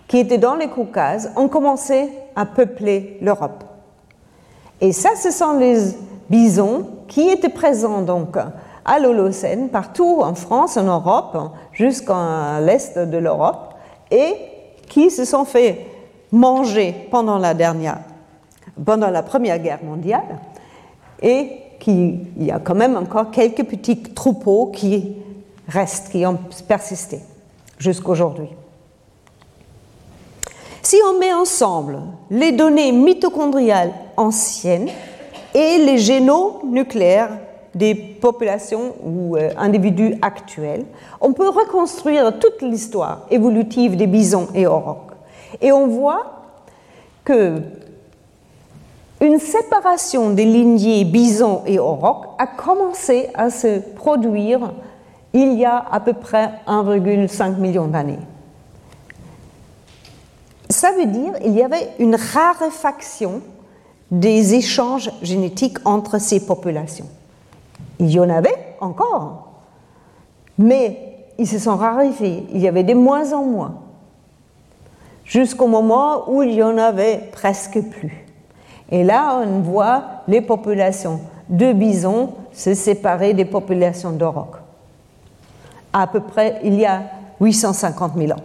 [0.06, 3.64] qui étaient dans les Caucases, ont commencé à peupler l'Europe.
[4.80, 5.76] Et ça, ce sont les
[6.30, 8.36] bisons qui étaient présents donc
[8.84, 11.36] à l'Holocène, partout en France, en Europe,
[11.72, 13.74] jusqu'à l'est de l'Europe,
[14.10, 14.34] et
[14.88, 15.86] qui se sont fait
[16.32, 17.98] manger pendant la dernière,
[18.84, 20.38] pendant la Première Guerre mondiale,
[21.22, 25.16] et qu'il y a quand même encore quelques petits troupeaux qui
[25.68, 27.20] restent, qui ont persisté
[27.78, 28.48] jusqu'aujourd'hui.
[30.82, 31.98] Si on met ensemble
[32.30, 34.88] les données mitochondriales anciennes
[35.54, 37.38] et les génomes nucléaires
[37.74, 40.84] des populations ou euh, individus actuels,
[41.20, 45.12] on peut reconstruire toute l'histoire évolutive des bisons et aurochs.
[45.60, 46.44] Et on voit
[47.24, 47.62] que
[49.20, 54.72] une séparation des lignées bisons et aurochs a commencé à se produire
[55.32, 58.18] il y a à peu près 1,5 million d'années.
[60.70, 63.42] Ça veut dire qu'il y avait une raréfaction
[64.10, 67.08] des échanges génétiques entre ces populations.
[67.98, 69.48] Il y en avait encore,
[70.56, 72.46] mais ils se sont raréfiés.
[72.52, 73.74] Il y avait de moins en moins,
[75.24, 78.24] jusqu'au moment où il y en avait presque plus.
[78.90, 84.60] Et là, on voit les populations de bisons se séparer des populations d'aurochs.
[85.92, 87.02] À peu près, il y a
[87.40, 88.42] 850 000 ans.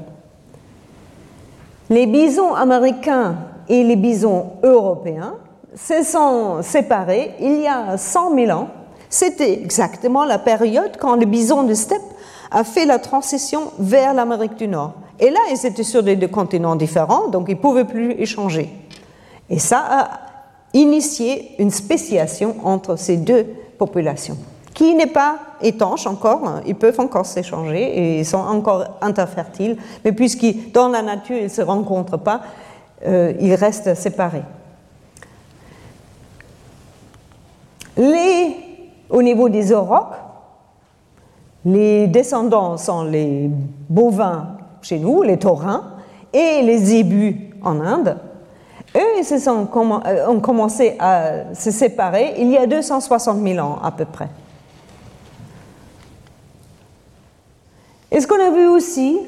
[1.90, 3.36] Les bisons américains
[3.68, 5.36] et les bisons européens
[5.76, 8.68] se sont séparés il y a 100 000 ans
[9.14, 12.02] c'était exactement la période quand le bison de steppe
[12.50, 14.94] a fait la transition vers l'Amérique du Nord.
[15.20, 18.72] Et là, ils étaient sur des deux continents différents, donc ils ne pouvaient plus échanger.
[19.52, 20.10] Et ça a
[20.74, 23.46] initié une spéciation entre ces deux
[23.78, 24.36] populations,
[24.74, 26.62] qui n'est pas étanche encore, hein.
[26.66, 31.44] ils peuvent encore s'échanger et ils sont encore interfertiles, mais puisque dans la nature ils
[31.44, 32.42] ne se rencontrent pas,
[33.06, 34.42] euh, ils restent séparés.
[37.96, 38.63] Les
[39.14, 40.18] au niveau des aurochs,
[41.64, 43.50] les descendants sont les
[43.88, 45.94] bovins chez nous, les taurins,
[46.34, 48.18] et les zébus en Inde.
[48.96, 49.68] Eux, ils se sont,
[50.06, 54.30] euh, ont commencé à se séparer il y a 260 000 ans à peu près.
[58.12, 59.20] Et ce qu'on a vu aussi,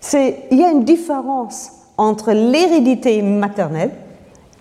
[0.00, 3.92] c'est qu'il y a une différence entre l'hérédité maternelle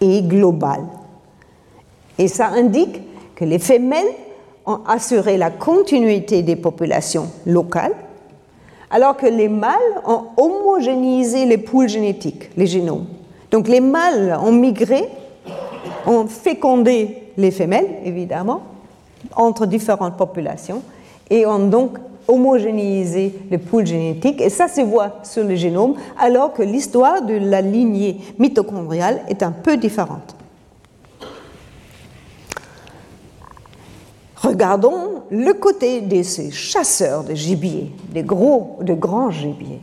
[0.02, 0.86] et globale.
[2.18, 3.02] Et ça indique
[3.36, 4.08] que les femelles
[4.88, 7.94] assuré la continuité des populations locales,
[8.90, 9.74] alors que les mâles
[10.06, 13.06] ont homogénéisé les poules génétiques, les génomes.
[13.52, 15.08] Donc les mâles ont migré,
[16.06, 18.62] ont fécondé les femelles, évidemment,
[19.36, 20.82] entre différentes populations,
[21.30, 21.98] et ont donc
[22.28, 27.36] homogénéisé les poules génétiques, et ça se voit sur le génome, alors que l'histoire de
[27.36, 30.36] la lignée mitochondriale est un peu différente.
[34.46, 39.82] Regardons le côté de ces chasseurs de gibier, des gros, de grands gibiers.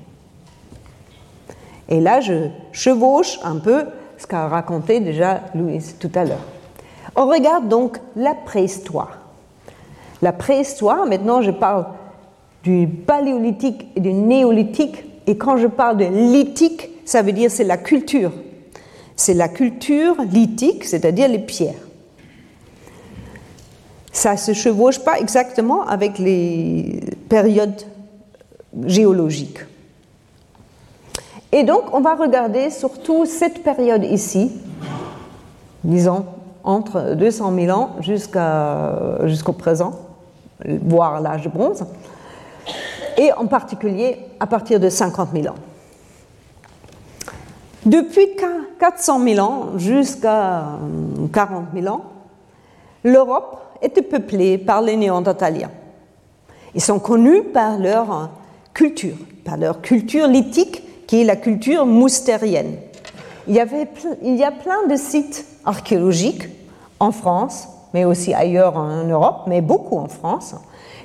[1.88, 3.87] Et là, je chevauche un peu
[4.18, 6.46] ce qu'a raconté déjà Louise tout à l'heure.
[7.16, 9.18] On regarde donc la préhistoire.
[10.22, 11.87] La préhistoire, maintenant je parle
[12.62, 17.64] du paléolithique et du néolithique, et quand je parle de lithique, ça veut dire c'est
[17.64, 18.31] la culture.
[19.16, 21.75] c'est la culture lithique, c'est-à-dire les pierres.
[24.12, 27.83] Ça se chevauche pas exactement avec les périodes
[28.85, 29.61] géologiques.
[31.51, 34.53] Et donc, on va regarder surtout cette période ici,
[35.85, 36.27] disons
[36.64, 39.92] entre 200 000 ans jusqu'au présent,
[40.64, 41.85] voire l'âge bronze,
[43.18, 45.59] et en particulier à partir de 50 000 ans.
[47.85, 48.29] Depuis
[48.79, 50.66] 400 000 ans jusqu'à
[51.33, 52.05] 40 000 ans,
[53.03, 55.71] l'Europe était peuplée par les Néandertaliens.
[56.75, 58.31] Ils sont connus par leur
[58.73, 62.77] culture, par leur culture lithique qui est la culture moustérienne.
[63.49, 63.88] Il y, avait,
[64.23, 66.49] il y a plein de sites archéologiques
[67.01, 70.55] en France, mais aussi ailleurs en Europe, mais beaucoup en France.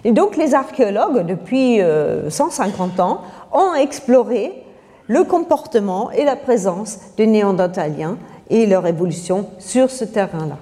[0.04, 1.82] Et donc les archéologues, depuis
[2.30, 4.63] 150 euh, ans, ont exploré
[5.08, 8.18] le comportement et la présence des néandertaliens
[8.50, 10.58] et leur évolution sur ce terrain-là.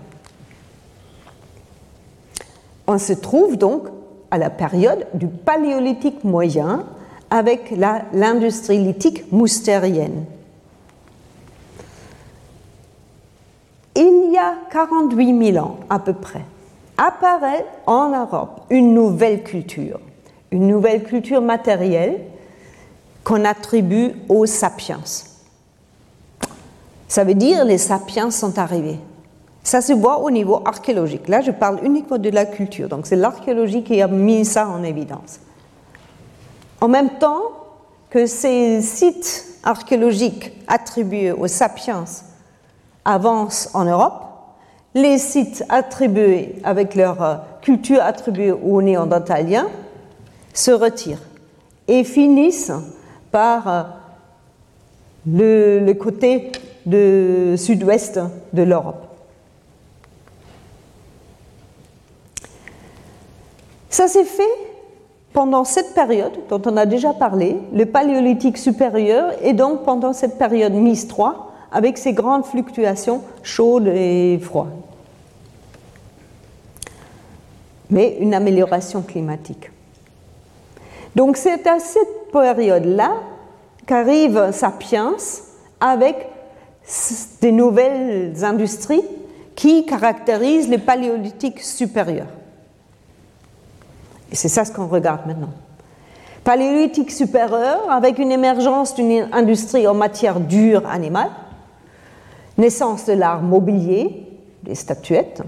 [2.87, 3.87] On se trouve donc
[4.31, 6.85] à la période du paléolithique moyen
[7.29, 7.73] avec
[8.13, 10.25] l'industrie lithique moustérienne.
[13.95, 16.43] Il y a 48 000 ans à peu près,
[16.97, 19.99] apparaît en Europe une nouvelle culture,
[20.51, 22.19] une nouvelle culture matérielle
[23.23, 25.01] qu'on attribue aux sapiens.
[27.07, 28.99] Ça veut dire les sapiens sont arrivés.
[29.65, 31.27] Ça se voit au niveau archéologique.
[31.27, 32.87] Là, je parle uniquement de la culture.
[32.87, 35.39] Donc, c'est l'archéologie qui a mis ça en évidence.
[36.79, 37.41] En même temps
[38.11, 42.05] que ces sites archéologiques attribués aux sapiens
[43.03, 44.21] avancent en Europe,
[44.93, 49.67] les sites attribués avec leur culture attribuée aux néandertaliens
[50.53, 51.23] se retirent
[51.87, 52.71] et finissent
[53.31, 53.83] par euh,
[55.25, 56.51] le, côté
[57.57, 58.19] sud-ouest
[58.53, 59.04] de l'Europe.
[63.95, 64.43] Ça s'est fait
[65.31, 70.37] pendant cette période dont on a déjà parlé, le paléolithique supérieur, et donc pendant cette
[70.37, 74.67] période mise 3, avec ces grandes fluctuations chaudes et froides.
[77.89, 79.71] Mais une amélioration climatique.
[81.15, 83.13] Donc c'est à cette période-là
[83.85, 85.15] qu'arrive Sapiens
[85.79, 86.17] avec
[87.39, 89.05] des nouvelles industries
[89.55, 92.27] qui caractérisent les paléolithiques supérieurs.
[94.31, 95.51] Et c'est ça ce qu'on regarde maintenant.
[96.43, 101.31] Paléolithique supérieur avec une émergence d'une industrie en matière dure animale,
[102.57, 104.27] naissance de l'art mobilier,
[104.63, 105.41] des statuettes,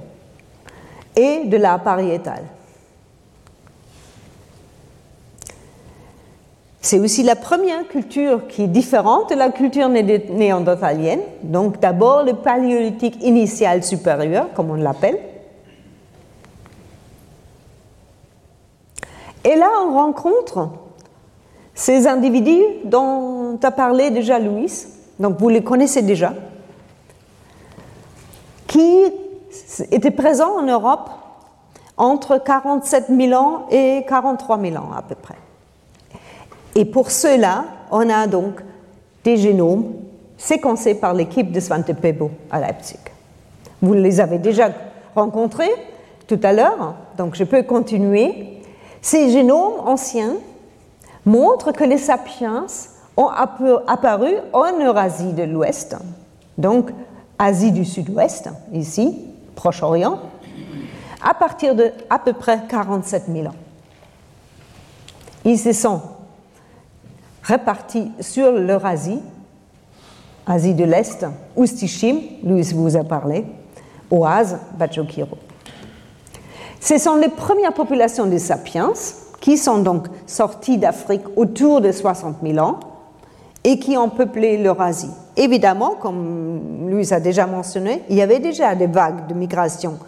[1.15, 2.43] et de l'art pariétal.
[6.81, 11.19] C'est aussi la première culture qui est différente de la culture néandertalienne.
[11.43, 15.19] Donc d'abord le paléolithique initial supérieur, comme on l'appelle.
[19.47, 20.67] Et là, on rencontre
[21.73, 24.85] ces individus dont a parlé déjà Louis,
[25.19, 26.33] donc vous les connaissez déjà,
[28.67, 29.05] qui
[29.89, 31.09] étaient présents en Europe
[31.95, 35.37] entre 47 000 ans et 43 000 ans à peu près.
[36.75, 38.55] Et pour cela, on a donc
[39.23, 39.93] des génomes
[40.35, 42.99] séquencés par l'équipe de Svante Pebo à Leipzig.
[43.81, 44.71] Vous les avez déjà
[45.15, 45.71] rencontrés
[46.27, 48.56] tout à l'heure, donc je peux continuer.
[49.01, 50.35] Ces génomes anciens
[51.25, 52.65] montrent que les sapiens
[53.15, 55.97] ont apparu en Eurasie de l'Ouest,
[56.57, 56.91] donc
[57.39, 59.19] Asie du Sud-Ouest, ici,
[59.55, 60.19] Proche-Orient,
[61.23, 63.55] à partir de à peu près 47 000 ans.
[65.45, 66.01] Ils se sont
[67.43, 69.21] répartis sur l'Eurasie,
[70.45, 73.45] Asie de l'Est, Oustichim, Louis vous a parlé,
[74.09, 75.37] Oase, Bachokiro.
[76.79, 78.93] Ce sont les premières populations des sapiens
[79.39, 82.79] qui sont donc sorties d'Afrique autour de 60 000 ans
[83.63, 85.11] et qui ont peuplé l'Eurasie.
[85.35, 89.99] Évidemment, comme Louis a déjà mentionné, il y avait déjà des vagues de migration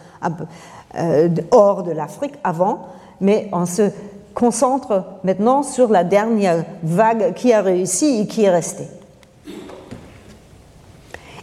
[0.95, 2.87] euh, hors de l'Afrique avant,
[3.21, 3.91] mais on se
[4.33, 8.87] concentre maintenant sur la dernière vague qui a réussi et qui est restée.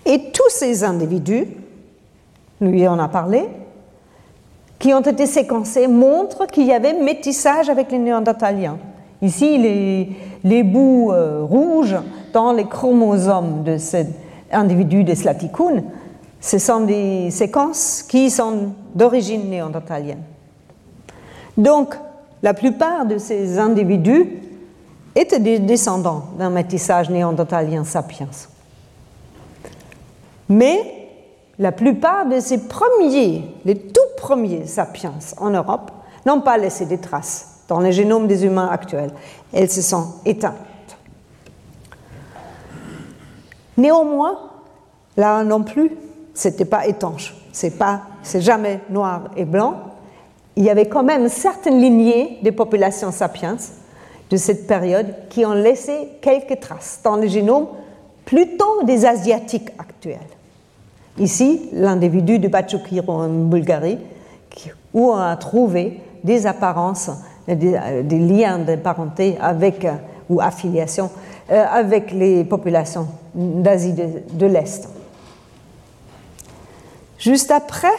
[0.06, 1.48] Et tous ces individus,
[2.60, 3.46] lui en a parlé,
[4.78, 8.78] qui ont été séquencés montrent qu'il y avait métissage avec les néandertaliens.
[9.22, 10.10] Ici, les,
[10.44, 11.96] les bouts euh, rouges
[12.32, 14.08] dans les chromosomes de cet
[14.52, 15.84] individu de Slaticoon,
[16.40, 20.22] ce sont des séquences qui sont d'origine néandertalienne.
[21.56, 21.94] Donc,
[22.42, 24.28] la plupart de ces individus
[25.14, 28.28] étaient des descendants d'un métissage néandertalien sapiens.
[30.48, 30.95] Mais
[31.58, 35.90] la plupart de ces premiers, les tout premiers sapiens en Europe,
[36.26, 39.10] n'ont pas laissé de traces dans les génomes des humains actuels.
[39.52, 40.54] Elles se sont éteintes.
[43.76, 44.38] Néanmoins,
[45.16, 45.92] là non plus,
[46.34, 47.34] c'était pas étanche.
[47.52, 48.02] C'est pas,
[48.34, 49.80] jamais noir et blanc.
[50.56, 53.56] Il y avait quand même certaines lignées des populations sapiens
[54.30, 57.68] de cette période qui ont laissé quelques traces dans le génome
[58.24, 60.35] plutôt des asiatiques actuels.
[61.18, 63.98] Ici, l'individu de Bachukiro en Bulgarie,
[64.92, 67.10] où on a trouvé des apparences,
[67.48, 69.92] des, liens de parenté avec, euh,
[70.28, 71.10] ou affiliation
[71.50, 74.88] euh, avec les populations d'Asie de, l'Est.
[77.18, 77.94] Juste après,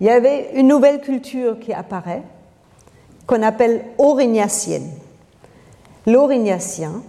[0.00, 2.22] il y avait une nouvelle culture qui apparaît,
[3.26, 4.88] qu'on appelle aurignacienne.
[6.06, 7.02] L'aurignacien,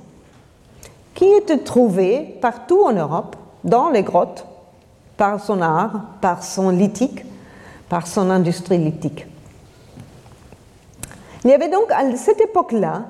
[1.14, 4.46] qui était trouvé partout en Europe, dans les grottes,
[5.20, 7.26] par son art, par son lithique,
[7.90, 9.28] par son industrie lithique.
[11.44, 13.04] Il y avait donc à cette époque-là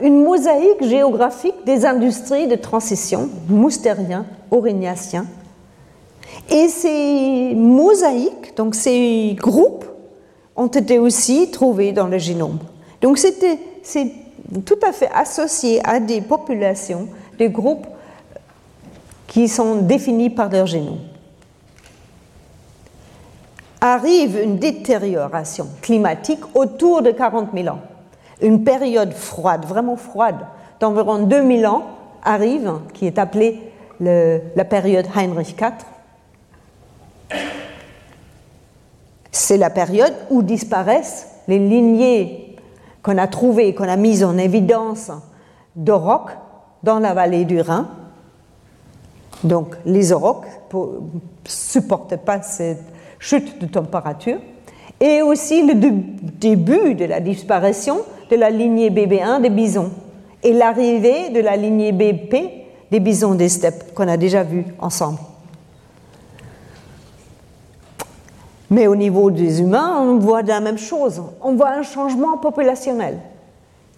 [0.00, 5.26] une mosaïque géographique des industries de transition, moustériens, aurignaciens.
[6.48, 9.84] Et ces mosaïques, donc ces groupes,
[10.54, 12.58] ont été aussi trouvés dans le génome.
[13.00, 14.12] Donc c'était c'est
[14.64, 17.86] tout à fait associé à des populations, des groupes
[19.26, 20.98] qui sont définis par leur génome.
[23.82, 27.80] Arrive une détérioration climatique autour de 40 000 ans
[28.42, 30.36] une période froide, vraiment froide,
[30.80, 31.86] d'environ 2000 ans
[32.22, 37.38] arrive, qui est appelée la période Heinrich IV.
[39.30, 42.56] C'est la période où disparaissent les lignées
[43.02, 45.10] qu'on a trouvées, qu'on a mises en évidence
[45.76, 45.92] de
[46.82, 47.88] dans la vallée du Rhin.
[49.44, 50.80] Donc les aurochs ne
[51.44, 52.84] supportent pas cette
[53.22, 54.38] chute de température.
[55.00, 58.00] Et aussi le début de la disparition
[58.30, 59.90] de la lignée BB1 des bisons
[60.42, 62.36] et l'arrivée de la lignée BP
[62.90, 65.18] des bisons des steppes qu'on a déjà vu ensemble.
[68.70, 71.22] Mais au niveau des humains, on voit la même chose.
[71.40, 73.18] On voit un changement populationnel.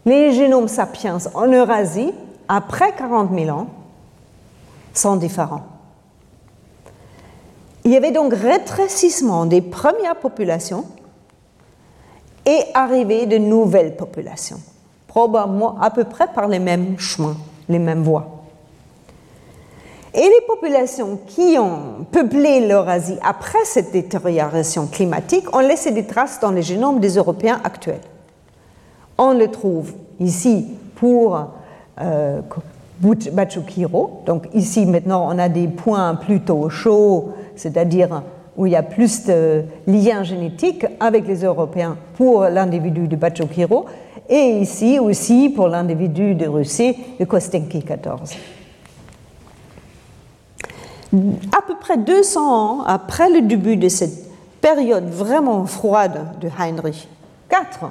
[0.04, 2.12] Les génomes sapiens en Eurasie,
[2.48, 3.66] après 40 000 ans,
[4.92, 5.73] sont différents.
[7.84, 10.86] Il y avait donc rétrécissement des premières populations
[12.46, 14.60] et arriver de nouvelles populations,
[15.06, 17.36] probablement à peu près par les mêmes chemins,
[17.68, 18.34] les mêmes voies.
[20.14, 26.40] Et les populations qui ont peuplé l'Eurasie après cette détérioration climatique ont laissé des traces
[26.40, 28.00] dans les génomes des Européens actuels.
[29.18, 31.48] On le trouve ici pour
[32.00, 32.40] euh,
[33.00, 34.22] Bachukiro.
[34.24, 38.22] Donc ici maintenant on a des points plutôt chauds, c'est-à-dire
[38.56, 43.86] où il y a plus de liens génétiques avec les Européens pour l'individu de Bachokiro,
[44.28, 48.34] et ici aussi pour l'individu de Russie de Kostenki 14.
[51.12, 54.30] À peu près 200 ans après le début de cette
[54.60, 57.08] période vraiment froide de Heinrich
[57.52, 57.90] IV,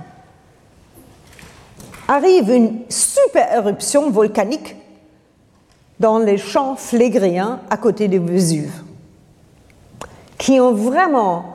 [2.08, 4.76] arrive une super éruption volcanique
[6.00, 8.84] dans les champs flégriens à côté de Vésuve
[10.44, 11.46] qui ont vraiment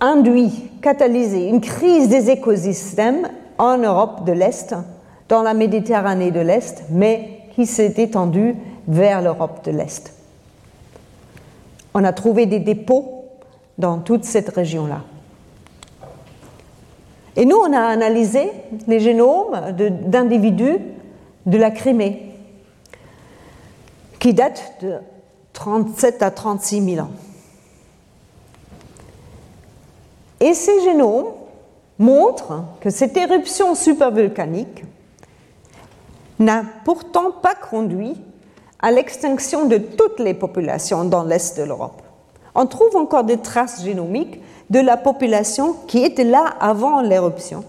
[0.00, 3.28] induit, catalysé une crise des écosystèmes
[3.58, 4.74] en Europe de l'Est,
[5.28, 8.56] dans la Méditerranée de l'Est, mais qui s'est étendue
[8.88, 10.14] vers l'Europe de l'Est.
[11.92, 13.26] On a trouvé des dépôts
[13.76, 15.02] dans toute cette région-là.
[17.36, 18.50] Et nous, on a analysé
[18.86, 19.74] les génomes
[20.06, 20.78] d'individus
[21.44, 22.32] de, la Crimée,
[24.18, 24.94] qui datent de
[25.60, 27.10] 37 à 36 000 ans.
[30.40, 31.26] Et ces génomes
[31.98, 34.84] montrent que cette éruption supervolcanique
[36.38, 38.16] n'a pourtant pas conduit
[38.80, 42.00] à l'extinction de toutes les populations dans l'est de l'Europe.
[42.54, 44.40] On trouve encore des traces génomiques
[44.70, 47.64] de la population qui était là avant l'éruption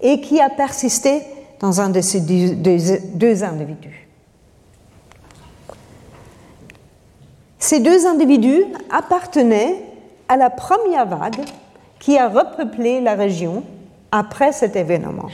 [0.00, 1.22] et qui a persisté
[1.60, 4.01] dans un de ces deux individus.
[7.62, 9.84] Ces deux individus appartenaient
[10.28, 11.42] à la première vague
[12.00, 13.62] qui a repeuplé la région
[14.10, 15.28] après cet événement.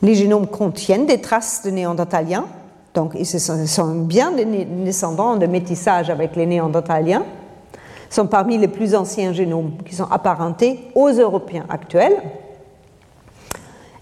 [0.00, 2.46] Les génomes contiennent des traces de néandertaliens,
[2.94, 7.26] donc ils sont bien des descendants de métissage avec les néandertaliens,
[8.08, 12.16] sont parmi les plus anciens génomes qui sont apparentés aux Européens actuels,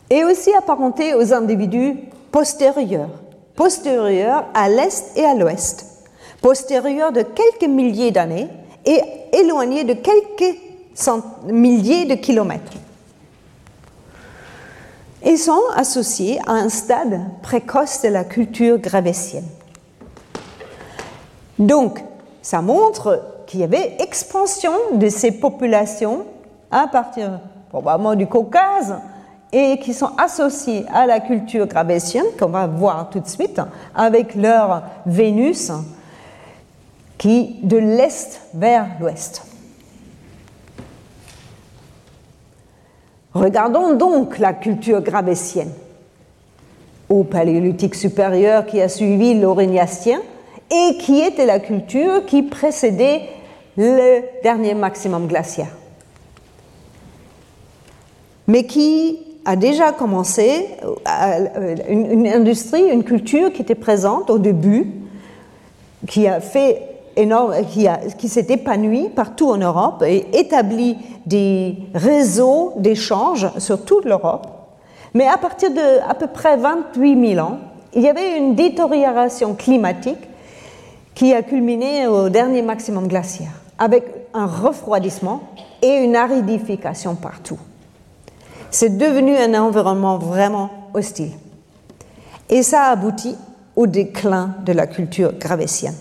[0.08, 1.96] et aussi apparentés aux individus
[2.30, 3.08] postérieur,
[3.58, 5.84] postérieur à l'est et à l'ouest,
[6.40, 8.46] postérieur de quelques milliers d'années
[8.86, 9.00] et
[9.32, 10.56] éloigné de quelques
[11.44, 12.72] milliers de kilomètres.
[15.26, 19.48] Ils sont associés à un stade précoce de la culture gravétienne.
[21.58, 21.98] Donc,
[22.40, 26.26] ça montre qu'il y avait expansion de ces populations
[26.70, 27.40] à partir
[27.70, 28.94] probablement du Caucase
[29.52, 33.60] et qui sont associées à la culture gravétienne, qu'on va voir tout de suite,
[33.94, 35.72] avec leur Vénus
[37.16, 39.42] qui de l'est vers l'ouest.
[43.34, 45.72] Regardons donc la culture gravétienne
[47.08, 50.20] au paléolithique supérieur qui a suivi l'Aurignaciens
[50.70, 53.22] et qui était la culture qui précédait
[53.76, 55.74] le dernier maximum glaciaire.
[58.46, 64.92] Mais qui a déjà commencé euh, une, industrie, une culture qui était présente au début,
[66.06, 66.38] qui a
[68.18, 74.46] qui s'est épanouie partout en Europe et établi des réseaux d'échanges sur toute l'Europe.
[75.14, 77.56] Mais à partir de à peu près 28 000 ans,
[77.94, 80.28] il y avait une détérioration climatique
[81.14, 85.40] qui a culminé au dernier maximum glaciaire, avec un refroidissement
[85.80, 87.58] et une aridification partout.
[88.70, 91.32] C'est devenu un environnement vraiment hostile.
[92.50, 93.36] Et ça a abouti
[93.76, 95.94] au déclin de la culture gravétienne.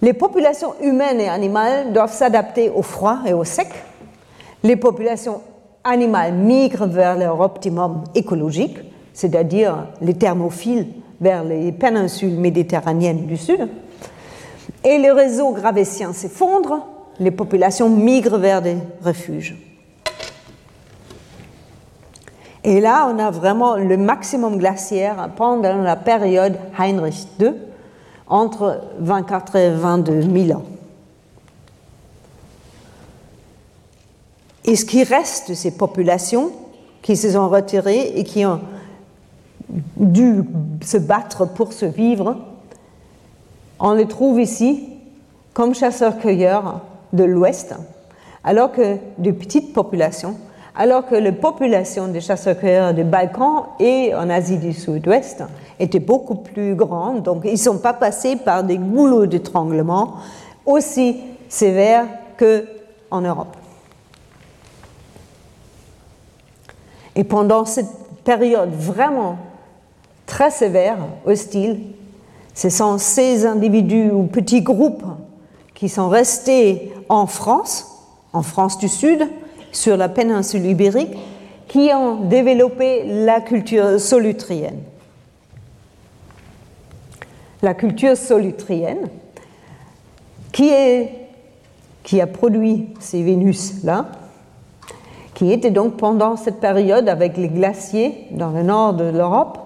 [0.00, 3.68] Les populations humaines et animales doivent s'adapter au froid et au sec.
[4.62, 5.40] Les populations
[5.84, 8.78] animales migrent vers leur optimum écologique,
[9.14, 10.88] c'est-à-dire les thermophiles
[11.20, 13.68] vers les péninsules méditerranéennes du sud.
[14.84, 16.86] Et les réseaux gravétiens s'effondrent,
[17.20, 19.56] les populations migrent vers des refuges.
[22.64, 27.54] Et là, on a vraiment le maximum glaciaire pendant la période Heinrich II,
[28.28, 30.64] entre 24 et 22 000 ans.
[34.64, 36.52] Et ce qui reste de ces populations
[37.02, 38.60] qui se sont retirées et qui ont
[39.96, 40.44] dû
[40.82, 42.36] se battre pour se vivre,
[43.80, 44.88] on les trouve ici
[45.52, 46.80] comme chasseurs-cueilleurs
[47.12, 47.74] de l'Ouest,
[48.44, 50.36] alors que de petites populations,
[50.74, 55.44] alors que les populations des chasseurs-cueilleurs des Balkans et en Asie du Sud-Ouest
[55.78, 60.14] étaient beaucoup plus grandes, donc ils ne sont pas passés par des goulots d'étranglement
[60.64, 61.18] aussi
[61.48, 62.06] sévères
[62.38, 63.56] qu'en Europe.
[67.14, 67.90] Et pendant cette
[68.24, 69.36] période vraiment
[70.26, 70.96] très sévère,
[71.26, 71.80] hostile.
[72.54, 75.04] Ce sont ces individus ou petits groupes
[75.74, 77.86] qui sont restés en France,
[78.32, 79.28] en France du Sud,
[79.72, 81.16] sur la péninsule ibérique,
[81.68, 84.80] qui ont développé la culture solutrienne.
[87.62, 89.08] La culture solutrienne,
[90.52, 91.28] qui, est,
[92.02, 94.06] qui a produit ces Vénus-là,
[95.34, 99.58] qui était donc pendant cette période avec les glaciers dans le nord de l'Europe,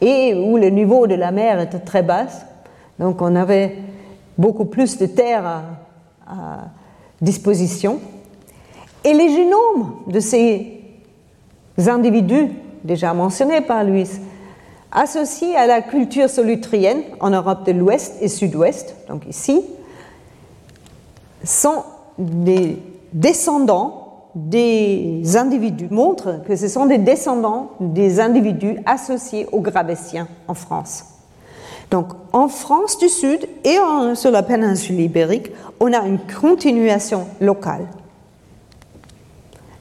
[0.00, 2.26] et où le niveau de la mer était très bas.
[2.98, 3.76] Donc on avait
[4.38, 5.62] beaucoup plus de terre
[6.26, 6.58] à,
[7.20, 8.00] disposition.
[9.04, 10.80] Et les génomes de ces
[11.86, 12.48] individus,
[12.82, 14.08] déjà mentionnés par Louis,
[14.90, 19.62] associés à la culture solutrienne en Europe de l'Ouest et Sud-Ouest, donc ici,
[21.42, 21.84] sont
[22.16, 22.78] des
[23.12, 24.00] descendants
[24.34, 31.04] des individus, montrent que ce sont des descendants des individus associés aux Gravétiens en France.
[31.90, 33.76] Donc en France du Sud et
[34.14, 37.86] sur la péninsule ibérique, on a une continuation locale.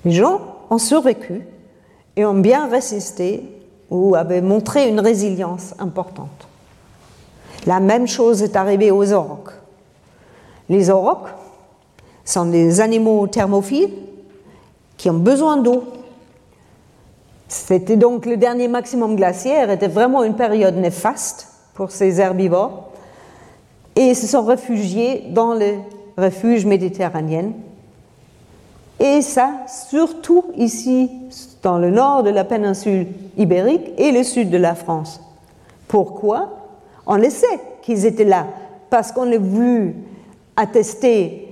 [0.06, 1.41] Les gens ont survécu
[2.16, 3.43] et ont bien résisté
[3.89, 6.47] ou avaient montré une résilience importante.
[7.66, 9.54] La même chose est arrivée aux aurochs.
[10.70, 11.30] Les aurochs
[12.26, 13.93] sont des animaux thermophiles
[14.97, 15.84] qui ont besoin d'eau.
[17.47, 22.89] C'était donc le dernier maximum glaciaire, était vraiment une période néfaste pour ces herbivores.
[23.95, 25.78] Et ils se sont réfugiés dans les
[26.18, 27.51] refuges méditerranéens.
[29.06, 31.12] Et ça, surtout ici,
[31.62, 35.20] dans le nord de la péninsule ibérique et le sud de la France.
[35.89, 36.47] Pourquoi?
[37.06, 38.47] On le sait qu'ils étaient là,
[38.89, 39.93] parce qu'on a vu
[40.56, 41.49] attester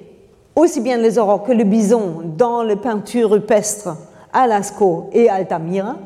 [0.55, 3.97] aussi bien les aurochs que le bison dans les peintures rupestres
[4.31, 5.97] à Lascaux et Altamira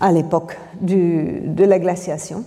[0.00, 2.44] à l'époque de la glaciation.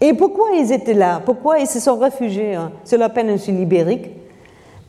[0.00, 1.20] Et pourquoi ils étaient là?
[1.22, 4.08] Pourquoi ils se sont réfugiés hein, sur la péninsule ibérique?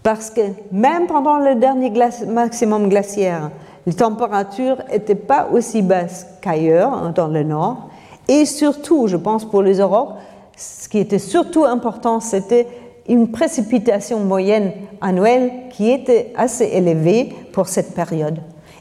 [0.03, 0.41] Parce que
[0.71, 1.91] même pendant le dernier
[2.27, 3.51] maximum glaciaire,
[3.85, 7.89] les températures n'étaient pas aussi basses qu'ailleurs, hein, dans le nord.
[8.27, 10.15] Et surtout, je pense pour les aurochs,
[10.55, 12.67] ce qui était surtout important, c'était
[13.07, 18.39] une précipitation moyenne annuelle qui était assez élevée pour cette période.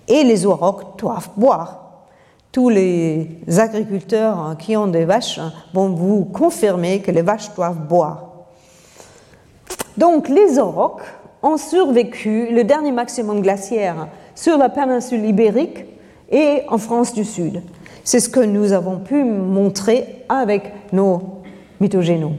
[0.09, 2.05] Et les aurochs doivent boire.
[2.53, 5.41] Tous les agriculteurs qui ont des vaches
[5.73, 8.30] vont vous confirmer que les vaches doivent boire.
[9.97, 11.03] Donc les aurochs
[11.43, 15.85] ont survécu le dernier maximum glaciaire sur la péninsule ibérique
[16.31, 17.62] et en France du Sud.
[18.05, 21.43] C'est ce que nous avons pu montrer avec nos
[21.81, 22.37] mythogénomes.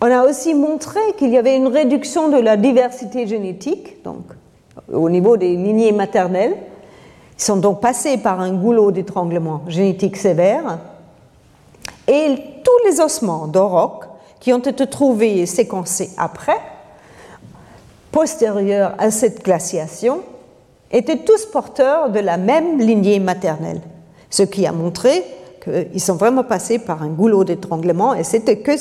[0.00, 4.24] On a aussi montré qu'il y avait une réduction de la diversité génétique, donc
[4.90, 6.56] au niveau des lignées maternelles.
[7.38, 10.78] Ils sont donc passés par un goulot d'étranglement génétique sévère.
[12.08, 12.34] Et
[12.64, 14.04] tous les ossements d'Oroc
[14.40, 16.58] qui ont été trouvés et séquencés après,
[18.10, 20.22] postérieurs à cette glaciation,
[20.90, 23.80] étaient tous porteurs de la même lignée maternelle,
[24.28, 25.24] ce qui a montré
[25.62, 28.72] qu'ils sont vraiment passés par un goulot d'étranglement et c'était que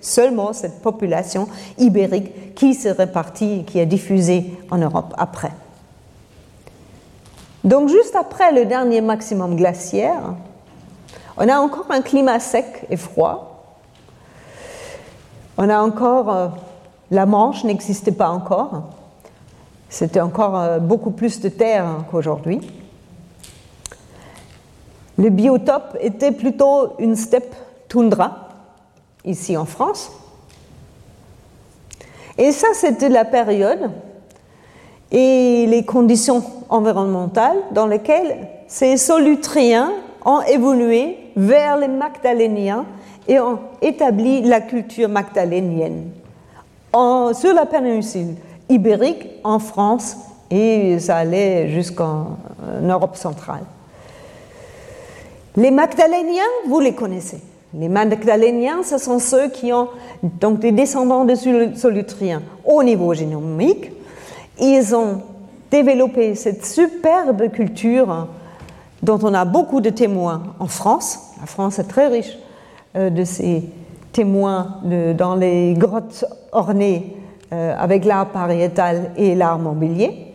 [0.00, 1.48] seulement cette population
[1.78, 5.50] ibérique qui s'est répartie, qui a diffusé en Europe après.
[7.64, 10.34] Donc juste après le dernier maximum glaciaire,
[11.36, 13.49] on a encore un climat sec et froid.
[15.62, 16.48] On a encore euh,
[17.10, 18.84] la Manche n'existait pas encore.
[19.90, 22.62] C'était encore euh, beaucoup plus de terre qu'aujourd'hui.
[25.18, 27.54] Le biotope était plutôt une steppe
[27.90, 28.48] toundra,
[29.26, 30.10] ici en France.
[32.38, 33.90] Et ça, c'était la période
[35.10, 39.92] et les conditions environnementales dans lesquelles ces solutriens
[40.24, 42.86] ont évolué vers les magdaléniens
[43.28, 46.10] et ont établi la culture magdalénienne
[46.92, 48.34] sur la péninsule
[48.68, 50.16] ibérique, en France,
[50.50, 52.38] et ça allait jusqu'en
[52.82, 53.64] Europe centrale.
[55.56, 57.40] Les Magdaléniens, vous les connaissez.
[57.74, 59.88] Les Magdaléniens, ce sont ceux qui ont
[60.22, 63.92] donc des descendants de Solutriens au niveau génomique.
[64.60, 65.22] Ils ont
[65.70, 68.26] développé cette superbe culture
[69.02, 71.18] dont on a beaucoup de témoins en France.
[71.40, 72.49] La France est très riche euh,
[72.94, 73.64] de ces
[74.12, 74.78] témoins
[75.16, 77.16] dans les grottes ornées
[77.52, 80.30] euh, avec l'art pariétal et l'art mobilier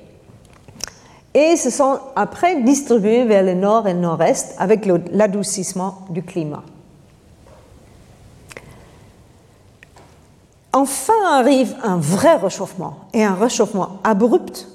[1.33, 6.63] et se sont après distribués vers le nord et le nord-est avec l'adoucissement du climat.
[10.71, 14.67] Enfin arrive un vrai réchauffement, et un réchauffement abrupt,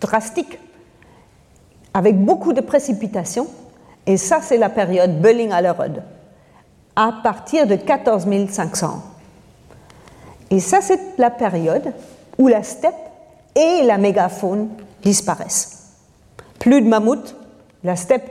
[0.00, 0.58] drastique,
[1.94, 3.46] avec beaucoup de précipitations,
[4.06, 6.02] et ça c'est la période belling alerode
[6.96, 9.02] à partir de 14 500.
[10.50, 11.92] Et ça c'est la période
[12.38, 12.94] où la steppe
[13.54, 14.68] et la mégafaune
[15.02, 15.82] disparaissent
[16.62, 17.34] plus de mammouths,
[17.82, 18.30] la steppe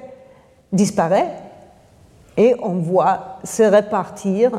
[0.72, 1.28] disparaît
[2.38, 4.52] et on voit se répartir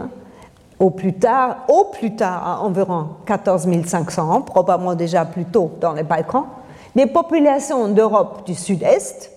[0.78, 5.70] au plus tard, au plus tard à environ 14 500 ans, probablement déjà plus tôt
[5.80, 6.44] dans les Balkans,
[6.94, 9.30] des populations d'Europe du Sud-Est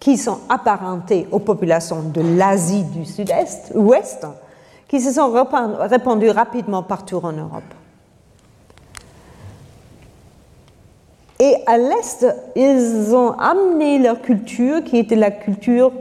[0.00, 4.26] qui sont apparentées aux populations de l'Asie du Sud-Est, ouest,
[4.86, 5.32] qui se sont
[5.80, 7.62] répandues rapidement partout en Europe.
[11.40, 12.26] Et à l'Est,
[12.56, 15.92] ils ont amené leur culture, qui était la culture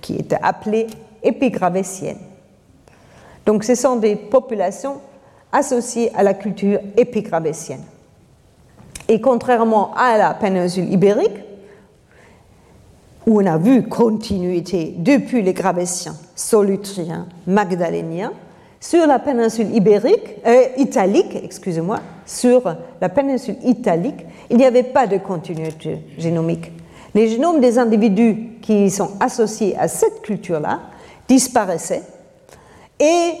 [0.00, 0.86] qui était appelée
[1.22, 2.18] épigravétienne.
[3.46, 5.00] Donc ce sont des populations
[5.52, 7.82] associées à la culture épigravétienne.
[9.08, 11.38] Et contrairement à la péninsule ibérique,
[13.26, 18.32] où on a vu continuité depuis les Gravétiens, Solutriens, Magdaléniens,
[18.80, 22.62] sur la péninsule ibérique, euh, italique, excusez-moi, sur
[23.00, 26.72] la péninsule italique, il n'y avait pas de continuité génomique.
[27.14, 30.80] Les génomes des individus qui sont associés à cette culture-là
[31.28, 32.02] disparaissaient
[32.98, 33.32] et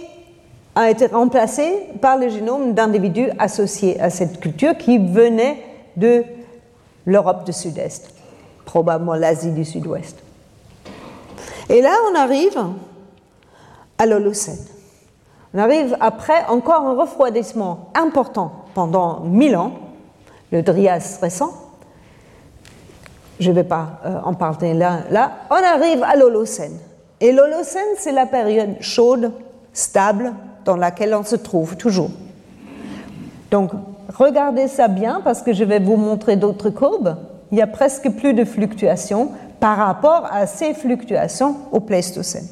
[0.76, 5.62] ont été remplacés par le génome d'individus associés à cette culture qui venaient
[5.96, 6.24] de
[7.06, 8.12] l'Europe du Sud-Est,
[8.70, 10.16] probablement l'Asie du Sud-Ouest.
[11.68, 12.56] Et là, on arrive
[13.98, 14.64] à l'Holocène.
[15.52, 19.72] On arrive après encore un refroidissement important pendant mille ans,
[20.52, 21.52] le Drias récent.
[23.40, 25.32] Je ne vais pas euh, en parler là, là.
[25.50, 26.78] On arrive à l'Holocène.
[27.20, 29.32] Et l'Holocène, c'est la période chaude,
[29.72, 30.32] stable,
[30.64, 32.10] dans laquelle on se trouve toujours.
[33.50, 33.72] Donc,
[34.16, 37.16] regardez ça bien parce que je vais vous montrer d'autres courbes.
[37.52, 42.46] Il y a presque plus de fluctuations par rapport à ces fluctuations au Pléistocène.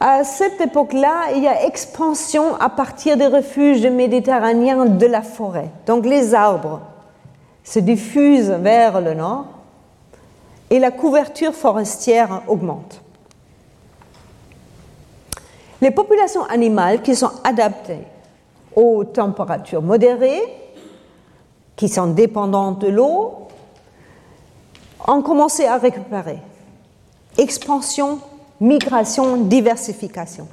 [0.00, 5.70] À cette époque-là, il y a expansion à partir des refuges méditerranéens de la forêt.
[5.86, 6.80] Donc les arbres
[7.62, 9.46] se diffusent vers le nord
[10.68, 13.00] et la couverture forestière augmente.
[15.80, 18.04] Les populations animales qui sont adaptées
[18.76, 20.42] aux températures modérées,
[21.76, 23.48] qui sont dépendantes de l'eau,
[25.06, 26.38] ont commencé à récupérer.
[27.36, 28.20] Expansion,
[28.60, 30.46] migration, diversification.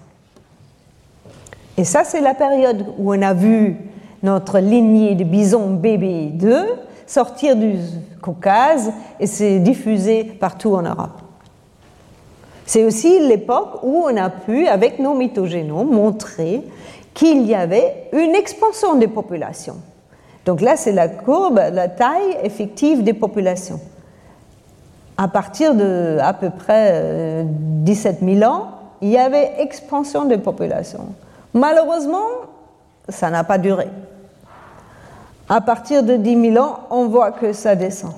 [1.78, 3.78] Et ça, c'est la période où on a vu
[4.24, 6.66] notre lignée de bisons BB2
[7.12, 7.78] sortir du
[8.22, 11.22] Caucase et se diffuser partout en Europe.
[12.66, 16.64] C'est aussi l'époque où on a pu, avec nos mythogénomes, montrer
[17.14, 19.76] qu'il y avait une expansion des populations.
[20.46, 23.80] Donc là, c'est la courbe, la taille effective des populations.
[25.18, 28.72] À partir de à peu près 17 euh, 000 ans,
[29.02, 31.08] il y avait expansion des populations.
[31.54, 32.26] Malheureusement,
[33.10, 33.88] ça n'a pas duré.
[35.50, 38.14] À partir de 10 000 ans, on voit que ça descend.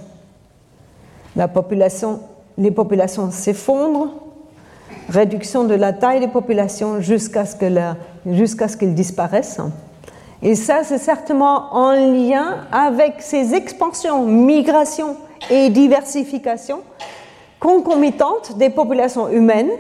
[1.36, 1.48] Les
[2.72, 4.14] populations s'effondrent,
[5.10, 9.60] réduction de la taille des populations jusqu'à ce qu'elles disparaissent.
[10.44, 15.16] Et ça, c'est certainement en lien avec ces expansions, migrations
[15.50, 16.82] et diversifications
[17.62, 19.72] concomitantes des populations humaines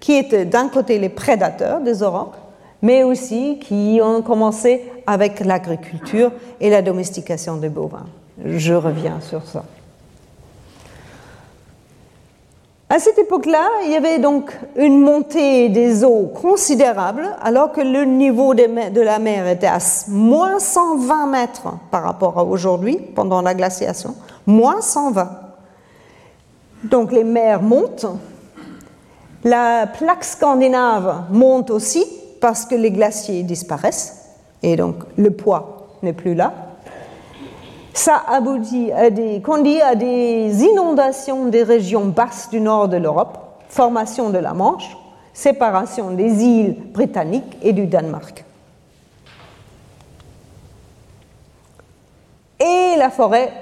[0.00, 2.34] qui étaient d'un côté les prédateurs des aurochs,
[2.82, 8.06] mais aussi qui ont commencé avec l'agriculture et la domestication des bovins.
[8.44, 9.64] Je reviens sur ça.
[12.90, 18.06] À cette époque-là, il y avait donc une montée des eaux considérable, alors que le
[18.06, 19.78] niveau de la mer était à
[20.08, 24.14] moins 120 mètres par rapport à aujourd'hui, pendant la glaciation,
[24.46, 25.28] moins 120.
[26.84, 28.06] Donc les mers montent.
[29.44, 32.06] La plaque scandinave monte aussi
[32.40, 34.30] parce que les glaciers disparaissent,
[34.62, 36.54] et donc le poids n'est plus là
[37.98, 43.38] ça aboutit à des, conduit à des inondations des régions basses du nord de l'Europe,
[43.68, 44.96] formation de la Manche,
[45.34, 48.44] séparation des îles britanniques et du Danemark.
[52.60, 53.52] Et la forêt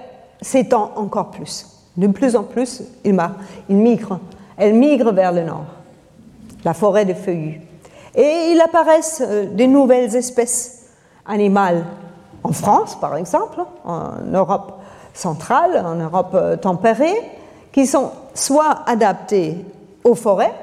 [0.42, 1.66] s'étend encore plus.
[1.96, 2.82] De plus en plus.
[3.04, 5.64] Elle migre vers le nord,
[6.62, 7.62] la forêt de feuillus.
[8.14, 10.88] Et il apparaissent euh, de nouvelles espèces
[11.26, 11.84] animales
[12.46, 14.78] en France, par exemple, en Europe
[15.14, 17.16] centrale, en Europe euh, tempérée,
[17.72, 19.64] qui sont soit adaptés
[20.04, 20.54] aux forêts,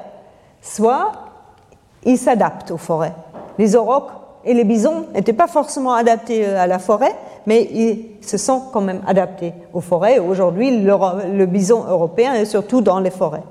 [0.62, 1.12] soit
[2.04, 3.12] ils s'adaptent aux forêts.
[3.58, 4.10] Les aurochs
[4.46, 7.14] et les bisons n'étaient pas forcément adaptés euh, à la forêt,
[7.46, 10.18] mais ils se sont quand même adaptés aux forêts.
[10.18, 10.96] Aujourd'hui, le,
[11.36, 13.44] le bison européen est surtout dans les forêts.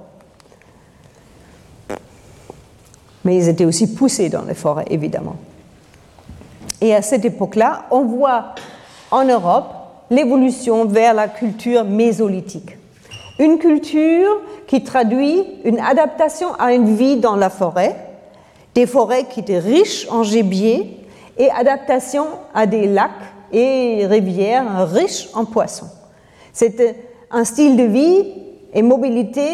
[3.25, 5.35] Mais ils étaient aussi poussés dans les forêts, évidemment.
[6.83, 8.55] Et à cette époque-là, on voit
[9.09, 9.73] en Europe
[10.09, 12.77] l'évolution vers la culture mésolithique.
[13.39, 17.95] Une culture qui traduit une adaptation à une vie dans la forêt,
[18.75, 20.99] des forêts qui étaient riches en gibier
[21.37, 23.11] et adaptation à des lacs
[23.53, 25.89] et rivières riches en poissons.
[26.51, 26.97] C'était
[27.31, 28.25] un style de vie
[28.73, 29.47] et mobilité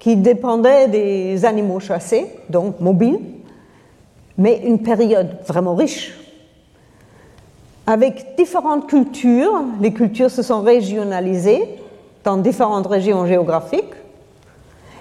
[0.00, 3.20] qui dépendait des animaux chassés, donc mobiles,
[4.36, 6.15] mais une période vraiment riche
[7.86, 9.62] avec différentes cultures.
[9.80, 11.62] Les cultures se sont régionalisées
[12.24, 13.94] dans différentes régions géographiques.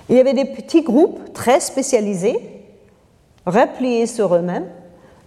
[0.07, 2.37] Il y avait des petits groupes très spécialisés,
[3.45, 4.67] repliés sur eux-mêmes,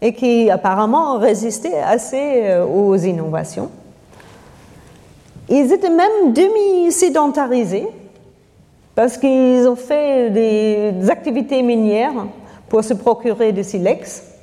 [0.01, 3.69] et qui apparemment résistaient assez euh, aux innovations.
[5.49, 7.89] Ils étaient même demi-sédentarisés,
[8.95, 12.27] parce qu'ils ont fait des activités minières
[12.69, 14.38] pour se procurer du silex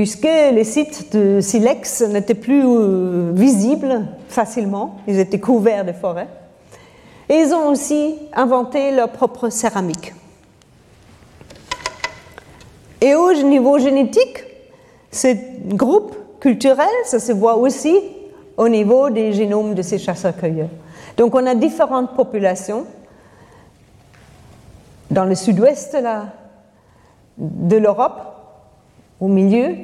[0.00, 6.28] puisque les sites de silex n'étaient plus euh, visibles facilement, ils étaient couverts de forêts.
[7.28, 10.14] Et ils ont aussi inventé leur propre céramique.
[13.02, 14.42] Et au niveau génétique,
[15.12, 15.36] ce
[15.74, 17.94] groupe culturel, ça se voit aussi
[18.56, 20.70] au niveau des génomes de ces chasseurs-cueilleurs.
[21.18, 22.86] Donc on a différentes populations.
[25.10, 25.94] Dans le sud-ouest
[27.36, 28.29] de l'Europe,
[29.20, 29.76] au milieu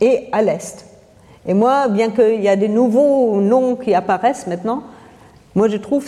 [0.00, 0.86] et à l'est.
[1.46, 4.82] Et moi, bien qu'il y a des nouveaux noms qui apparaissent maintenant,
[5.54, 6.06] moi je trouve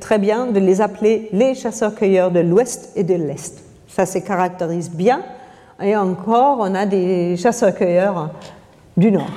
[0.00, 3.62] très bien de les appeler les chasseurs-cueilleurs de l'ouest et de l'est.
[3.86, 5.22] Ça se caractérise bien.
[5.80, 8.30] Et encore, on a des chasseurs-cueilleurs
[8.96, 9.30] du nord.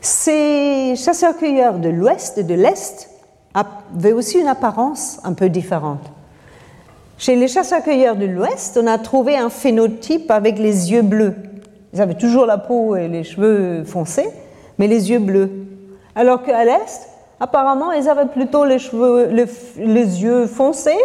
[0.00, 3.08] Ces chasseurs-cueilleurs de l'ouest et de l'est
[3.54, 6.10] avaient aussi une apparence un peu différente.
[7.22, 11.36] Chez les chasseurs-cueilleurs de l'Ouest, on a trouvé un phénotype avec les yeux bleus.
[11.94, 14.28] Ils avaient toujours la peau et les cheveux foncés,
[14.76, 15.48] mais les yeux bleus.
[16.16, 17.08] Alors qu'à l'Est,
[17.38, 20.98] apparemment, ils avaient plutôt les, cheveux, les yeux foncés,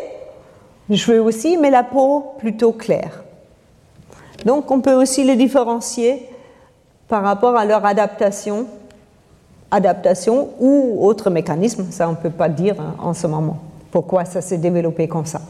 [0.89, 3.23] les cheveux aussi, mais la peau plutôt claire.
[4.43, 6.27] Donc on peut aussi les différencier
[7.07, 8.65] par rapport à leur adaptation,
[9.69, 13.59] adaptation ou autre mécanisme, ça on ne peut pas dire hein, en ce moment,
[13.91, 15.41] pourquoi ça s'est développé comme ça.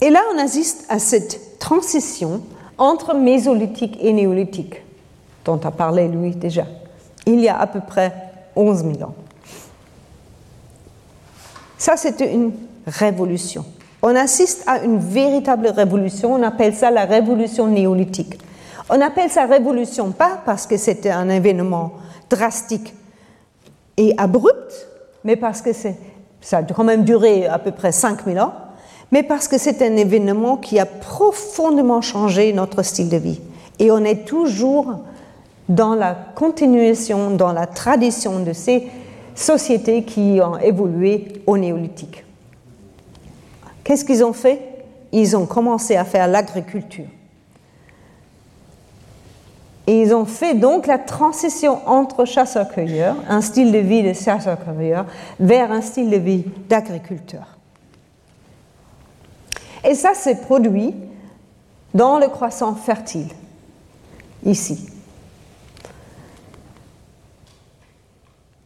[0.00, 2.42] Et là on assiste à cette transition
[2.78, 4.82] entre mésolithique et néolithique,
[5.44, 6.66] dont a parlé lui déjà,
[7.24, 8.12] il y a à peu près
[8.54, 9.14] 11 000 ans.
[11.78, 12.52] Ça, c'était une
[12.86, 13.64] révolution.
[14.02, 18.38] On assiste à une véritable révolution, on appelle ça la révolution néolithique.
[18.88, 21.92] On appelle ça révolution pas parce que c'était un événement
[22.30, 22.94] drastique
[23.96, 24.88] et abrupt,
[25.24, 25.70] mais parce que
[26.40, 28.52] ça a quand même duré à peu près 5000 ans,
[29.12, 33.40] mais parce que c'est un événement qui a profondément changé notre style de vie.
[33.78, 35.00] Et on est toujours
[35.68, 38.86] dans la continuation, dans la tradition de ces
[39.34, 42.24] sociétés qui ont évolué au néolithique.
[43.84, 44.60] Qu'est-ce qu'ils ont fait?
[45.12, 47.06] Ils ont commencé à faire l'agriculture.
[49.86, 55.06] Et ils ont fait donc la transition entre chasseur-cueilleur, un style de vie de chasseur-cueilleur,
[55.38, 57.55] vers un style de vie d'agriculteur.
[59.86, 60.94] Et ça s'est produit
[61.94, 63.28] dans le croissant fertile,
[64.44, 64.88] ici.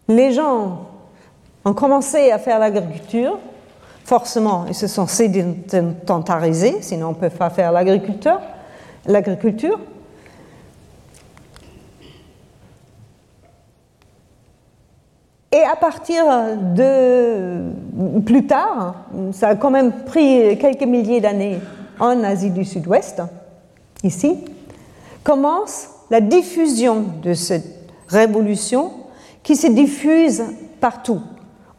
[0.09, 0.87] Les gens
[1.64, 3.39] ont commencé à faire l'agriculture,
[4.05, 8.41] forcément, ils se sont sédentarisés, sinon on ne peut pas faire l'agriculture.
[9.07, 9.79] L'agriculture.
[15.53, 16.24] Et à partir
[16.76, 17.72] de
[18.24, 18.94] plus tard,
[19.32, 21.59] ça a quand même pris quelques milliers d'années
[21.98, 23.20] en Asie du Sud-Ouest,
[24.05, 24.44] ici,
[25.24, 27.66] commence la diffusion de cette
[28.09, 28.92] révolution
[29.42, 30.44] qui se diffuse
[30.80, 31.20] partout,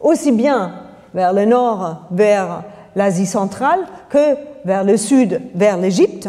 [0.00, 0.74] aussi bien
[1.14, 2.64] vers le nord, vers
[2.94, 6.28] l'Asie centrale, que vers le sud, vers l'Égypte,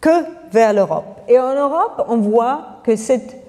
[0.00, 1.20] que vers l'Europe.
[1.28, 3.41] Et en Europe, on voit que cette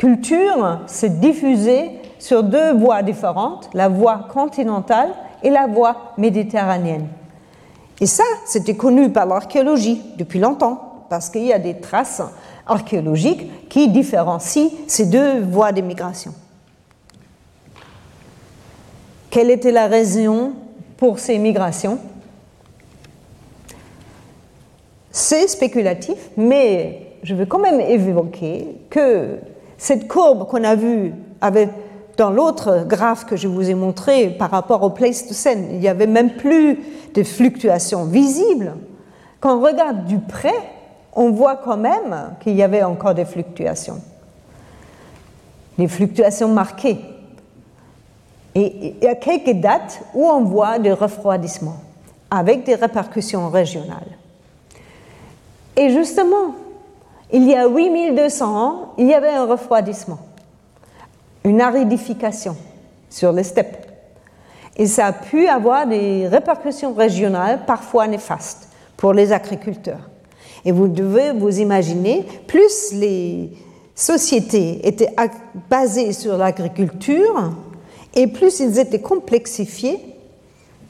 [0.00, 5.10] culture s'est diffusée sur deux voies différentes, la voie continentale
[5.42, 7.06] et la voie méditerranéenne.
[8.00, 12.22] Et ça, c'était connu par l'archéologie depuis longtemps, parce qu'il y a des traces
[12.66, 16.32] archéologiques qui différencient ces deux voies d'émigration.
[19.28, 20.54] Quelle était la raison
[20.96, 21.98] pour ces migrations?
[25.10, 29.40] C'est spéculatif, mais je veux quand même évoquer que
[29.80, 31.14] cette courbe qu'on a vue
[32.18, 36.06] dans l'autre graphe que je vous ai montré par rapport au Pléistocène, il n'y avait
[36.06, 36.78] même plus
[37.14, 38.74] de fluctuations visibles.
[39.40, 40.54] Quand on regarde du près,
[41.14, 44.02] on voit quand même qu'il y avait encore des fluctuations.
[45.78, 46.98] Des fluctuations marquées.
[48.54, 51.80] Et il y a quelques dates où on voit des refroidissements
[52.30, 54.18] avec des répercussions régionales.
[55.74, 56.54] Et justement,
[57.32, 60.18] il y a 8200 ans, il y avait un refroidissement,
[61.44, 62.56] une aridification
[63.08, 63.86] sur les steppes.
[64.76, 70.08] Et ça a pu avoir des répercussions régionales parfois néfastes pour les agriculteurs.
[70.64, 73.50] Et vous devez vous imaginer, plus les
[73.94, 75.14] sociétés étaient
[75.68, 77.52] basées sur l'agriculture,
[78.14, 79.98] et plus ils étaient complexifiés,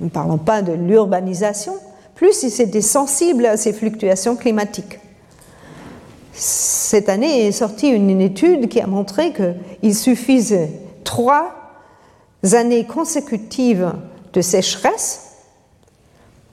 [0.00, 1.74] ne parlons pas de l'urbanisation,
[2.14, 4.98] plus ils étaient sensibles à ces fluctuations climatiques.
[6.42, 10.72] Cette année est sortie une étude qui a montré qu'il suffisait
[11.04, 11.54] trois
[12.54, 13.92] années consécutives
[14.32, 15.32] de sécheresse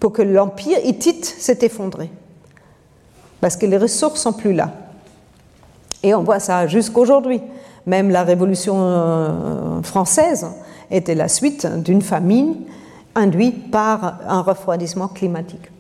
[0.02, 2.10] pour que l'empire hittite s'est effondré,
[3.40, 4.74] parce que les ressources sont plus là.
[6.04, 7.42] Et on voit ça jusqu'aujourd'hui.
[7.86, 10.48] Même la Révolution euh, française
[10.92, 12.56] était la suite d'une famine
[13.16, 15.72] induite par un refroidissement climatique.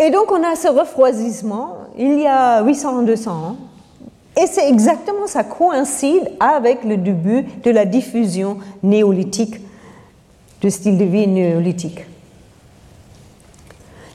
[0.00, 3.56] Et donc on a ce refroidissement il y a 800-200 ans,
[4.40, 9.56] et c'est exactement ça coïncide avec le début de la diffusion néolithique,
[10.62, 12.06] du style de vie néolithique.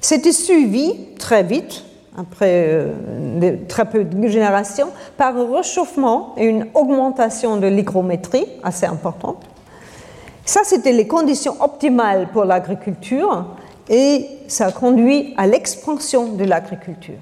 [0.01, 1.83] C'était suivi très vite,
[2.17, 8.88] après euh, très peu de générations, par un réchauffement et une augmentation de l'hygrométrie assez
[8.88, 9.43] importante.
[10.45, 13.45] Ça, c'était les conditions optimales pour l'agriculture,
[13.89, 17.15] et ça conduit à l'expansion de l'agriculture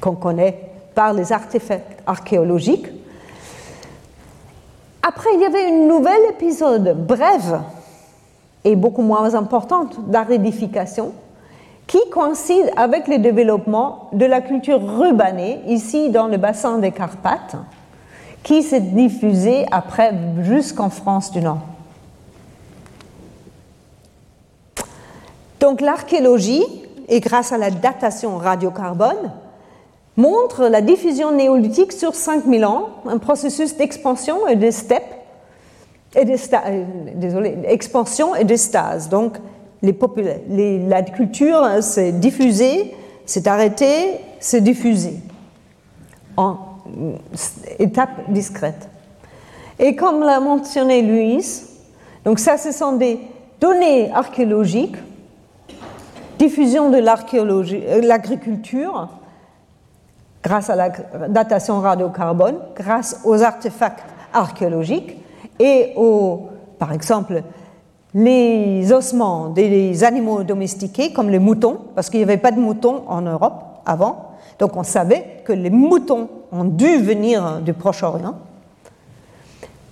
[0.00, 2.86] qu'on connaît par les artefacts archéologiques.
[5.02, 7.60] Après, il y avait une nouvelle épisode brève
[8.64, 11.12] et beaucoup moins importante d'aridification
[11.86, 17.56] qui coïncide avec le développement de la culture rubanée ici dans le bassin des Carpates,
[18.42, 21.58] qui s'est diffusée après jusqu'en France du Nord.
[25.60, 26.64] Donc l'archéologie,
[27.08, 29.30] et grâce à la datation radiocarbone,
[30.16, 34.66] montre la diffusion néolithique sur 5000 ans, un processus d'expansion et de
[36.16, 36.84] et euh,
[38.38, 39.08] et de stase.
[39.08, 39.36] Donc
[39.82, 42.94] la culture s'est diffusée,
[43.26, 45.16] s'est arrêtée, s'est diffusée
[46.36, 46.56] en
[47.78, 48.88] étape discrète.
[49.78, 51.68] Et comme l'a mentionné Louise,
[52.24, 53.20] donc ça ce sont des
[53.60, 54.96] données archéologiques
[56.40, 59.08] diffusion de euh, l'agriculture
[60.42, 60.88] grâce à la
[61.28, 65.18] datation radiocarbone, grâce aux artefacts archéologiques
[65.58, 67.42] et aux, par exemple,
[68.14, 73.02] les ossements des animaux domestiqués comme les moutons, parce qu'il n'y avait pas de moutons
[73.06, 78.34] en Europe avant, donc on savait que les moutons ont dû venir du Proche-Orient.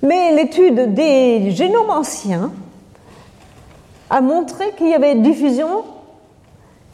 [0.03, 2.51] Mais l'étude des génomes anciens
[4.09, 5.85] a montré qu'il y avait diffusion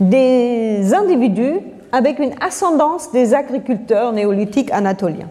[0.01, 1.61] des individus
[1.92, 5.28] avec une ascendance des agriculteurs néolithiques anatoliens.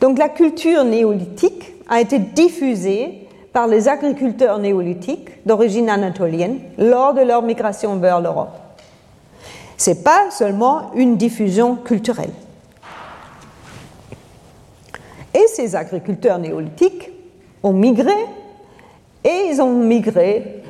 [0.00, 7.20] Donc la culture néolithique a été diffusée par les agriculteurs néolithiques d'origine anatolienne lors de
[7.20, 8.58] leur migration vers l'Europe.
[9.76, 12.32] Ce n'est pas seulement une diffusion culturelle.
[15.34, 17.10] Et ces agriculteurs néolithiques
[17.62, 18.14] ont migré
[19.24, 20.63] et ils ont migré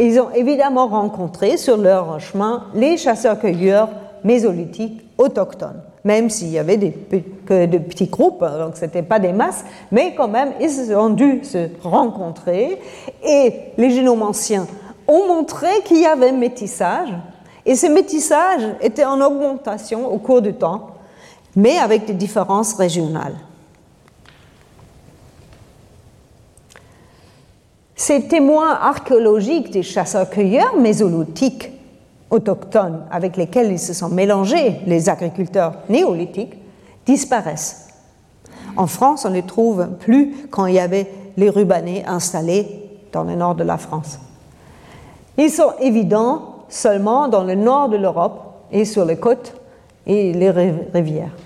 [0.00, 3.90] ils ont évidemment rencontré sur leur chemin les chasseurs-cueilleurs
[4.24, 6.92] mésolithiques autochtones, même s'il y avait des,
[7.46, 10.94] que de petits groupes, hein, donc ce n'était pas des masses, mais quand même, ils
[10.94, 12.78] ont dû se rencontrer
[13.24, 14.66] et les génomes anciens
[15.06, 17.10] ont montré qu'il y avait métissage
[17.66, 20.88] et ce métissage était en augmentation au cours du temps,
[21.56, 23.36] mais avec des différences régionales.
[28.00, 31.70] Ces témoins archéologiques des chasseurs-cueilleurs mésolithiques
[32.30, 36.56] autochtones avec lesquels ils se sont mélangés, les agriculteurs néolithiques,
[37.04, 37.88] disparaissent.
[38.74, 43.22] En France, on ne les trouve plus quand il y avait les rubanés installés dans
[43.22, 44.18] le nord de la France.
[45.36, 49.52] Ils sont évidents seulement dans le nord de l'Europe et sur les côtes
[50.06, 51.36] et les rivières.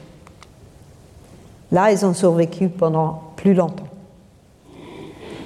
[1.73, 3.89] Là, ils ont survécu pendant plus longtemps.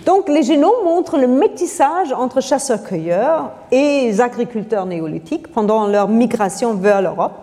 [0.07, 7.03] Donc les génomes montrent le métissage entre chasseurs-cueilleurs et agriculteurs néolithiques pendant leur migration vers
[7.03, 7.39] l'Europe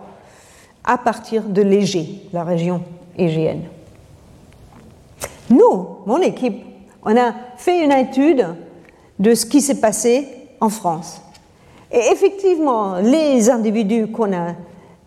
[0.84, 2.82] à partir de l'Égée, la région
[3.18, 3.64] égéenne.
[5.50, 6.64] Nous, mon équipe,
[7.04, 8.46] on a fait une étude
[9.18, 10.28] de ce qui s'est passé
[10.60, 11.20] en France.
[11.92, 14.54] Et effectivement, les individus qu'on a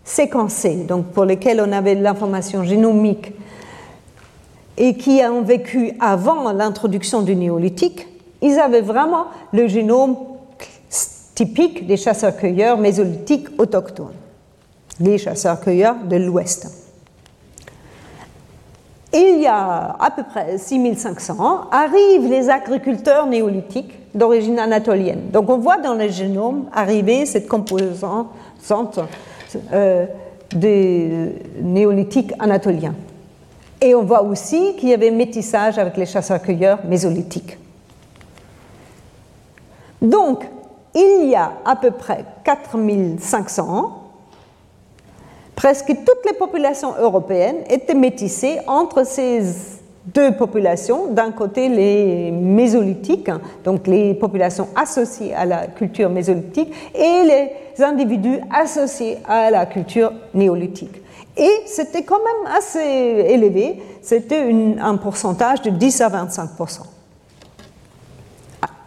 [0.03, 3.33] séquencés, donc pour lesquels on avait l'information génomique
[4.79, 8.07] et qui ont vécu avant l'introduction du néolithique,
[8.41, 10.15] ils avaient vraiment le génome
[11.35, 14.15] typique des chasseurs-cueilleurs mésolithiques autochtones,
[14.99, 16.69] les chasseurs-cueilleurs de l'Ouest.
[19.13, 25.29] Il y a à peu près 6500 ans, arrivent les agriculteurs néolithiques d'origine anatolienne.
[25.31, 28.29] Donc on voit dans le génome arriver cette composante
[29.73, 30.05] euh,
[30.53, 32.93] des néolithiques anatoliens.
[33.81, 37.57] Et on voit aussi qu'il y avait métissage avec les chasseurs-cueilleurs mésolithiques.
[40.01, 40.45] Donc,
[40.95, 44.03] il y a à peu près 4500 ans,
[45.55, 49.41] presque toutes les populations européennes étaient métissées entre ces
[50.05, 51.07] deux populations.
[51.11, 53.29] D'un côté, les mésolithiques,
[53.63, 60.11] donc les populations associées à la culture mésolithique, et les individus associés à la culture
[60.33, 61.01] néolithique.
[61.39, 66.49] Et c'était quand même assez élevé, c'était un pourcentage de 10 à 25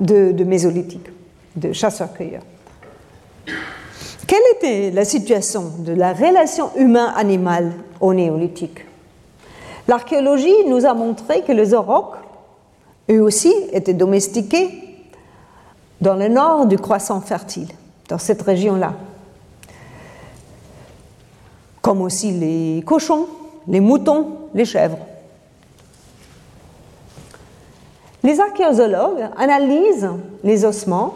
[0.00, 1.08] de, de mésolithique,
[1.56, 2.42] de chasseurs-cueilleurs.
[4.26, 8.84] Quelle était la situation de la relation humain-animal au néolithique?
[9.88, 12.18] L'archéologie nous a montré que les aurochs,
[13.10, 14.68] eux aussi, étaient domestiqués
[16.02, 17.68] dans le nord du croissant fertile,
[18.10, 18.92] dans cette région-là
[21.82, 23.26] comme aussi les cochons,
[23.68, 24.98] les moutons, les chèvres.
[28.22, 30.10] Les archéologues analysent
[30.44, 31.12] les ossements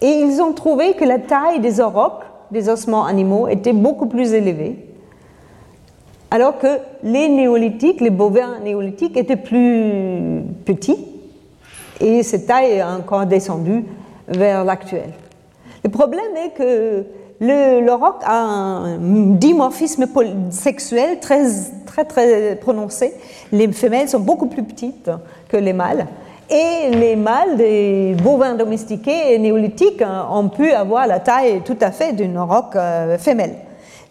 [0.00, 4.32] et ils ont trouvé que la taille des aurochs, des ossements animaux, était beaucoup plus
[4.32, 4.86] élevée
[6.30, 11.04] alors que les néolithiques, les bovins néolithiques étaient plus petits
[12.00, 13.84] et cette taille est encore descendue
[14.26, 15.12] vers l'actuel.
[15.84, 17.04] Le problème est que
[17.40, 20.06] le, roc a un dimorphisme
[20.50, 21.44] sexuel très,
[21.84, 23.14] très, très prononcé.
[23.52, 25.10] Les femelles sont beaucoup plus petites
[25.48, 26.06] que les mâles.
[26.48, 32.12] Et les mâles des bovins domestiqués néolithiques ont pu avoir la taille tout à fait
[32.12, 33.56] d'une roc euh, femelle.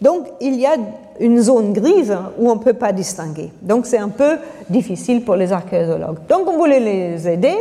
[0.02, 0.76] Donc il y a
[1.18, 3.50] une zone grise où on ne peut pas distinguer.
[3.62, 4.36] Donc c'est un peu
[4.68, 6.18] difficile pour les archéologues.
[6.28, 7.56] Donc on voulait les aider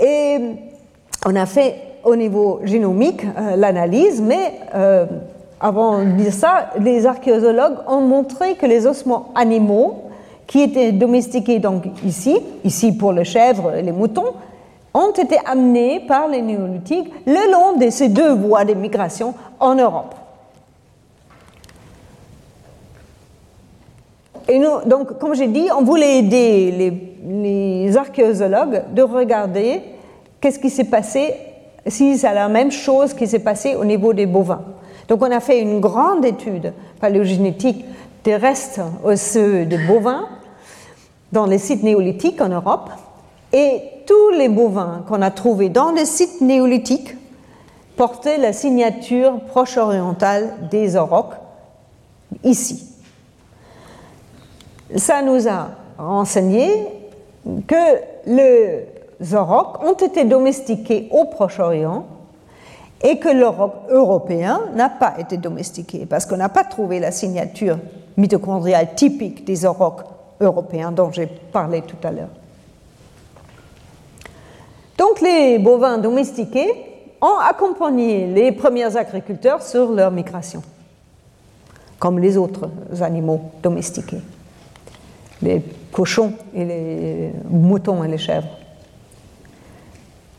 [0.00, 0.38] et
[1.26, 5.04] on a fait au niveau génomique euh, l'analyse, mais euh,
[5.60, 10.04] avant de dire ça, les archéologues ont montré que les ossements animaux
[10.46, 14.34] qui étaient domestiqués donc ici, ici pour les chèvres et les moutons,
[14.94, 19.74] ont été amenés par les néolithiques le long de ces deux voies de migration en
[19.74, 20.14] Europe.
[24.48, 29.82] Et donc, comme j'ai dit, on voulait aider les, les archéologues de regarder
[30.40, 31.34] qu'est-ce qui s'est passé,
[31.88, 34.62] si c'est la même chose qui s'est passée au niveau des bovins.
[35.08, 37.84] Donc, on a fait une grande étude paléogénétique
[38.24, 40.28] des restes osseux de bovins
[41.32, 42.90] dans les sites néolithiques en Europe.
[43.52, 47.14] Et tous les bovins qu'on a trouvés dans les sites néolithiques
[47.96, 51.34] portaient la signature proche orientale des aurochs,
[52.44, 52.88] ici.
[54.96, 55.68] Ça nous a
[55.98, 56.68] renseigné
[57.66, 57.74] que
[58.26, 58.86] les
[59.32, 62.06] aurochs ont été domestiqués au Proche-Orient
[63.02, 67.78] et que l'auroch européen n'a pas été domestiqué parce qu'on n'a pas trouvé la signature
[68.16, 70.04] mitochondriale typique des aurochs
[70.40, 72.30] européens dont j'ai parlé tout à l'heure.
[74.98, 76.72] Donc les bovins domestiqués
[77.20, 80.62] ont accompagné les premiers agriculteurs sur leur migration,
[81.98, 82.68] comme les autres
[83.00, 84.20] animaux domestiqués,
[85.42, 85.62] les
[85.92, 88.48] cochons et les moutons et les chèvres.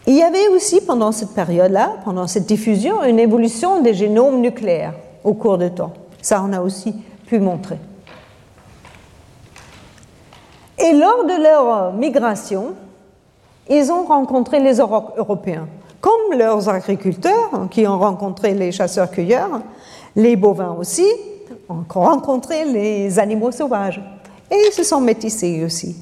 [0.07, 4.93] Il y avait aussi pendant cette période-là, pendant cette diffusion, une évolution des génomes nucléaires
[5.25, 5.91] au cours du temps.
[6.21, 6.95] Ça, on a aussi
[7.25, 7.77] pu montrer.
[10.79, 12.75] Et lors de leur migration,
[13.69, 15.67] ils ont rencontré les Européens,
[15.99, 19.59] comme leurs agriculteurs qui ont rencontré les chasseurs-cueilleurs,
[20.15, 21.05] les bovins aussi
[21.67, 24.01] ont rencontré les animaux sauvages.
[24.49, 25.97] Et ils se sont métissés aussi.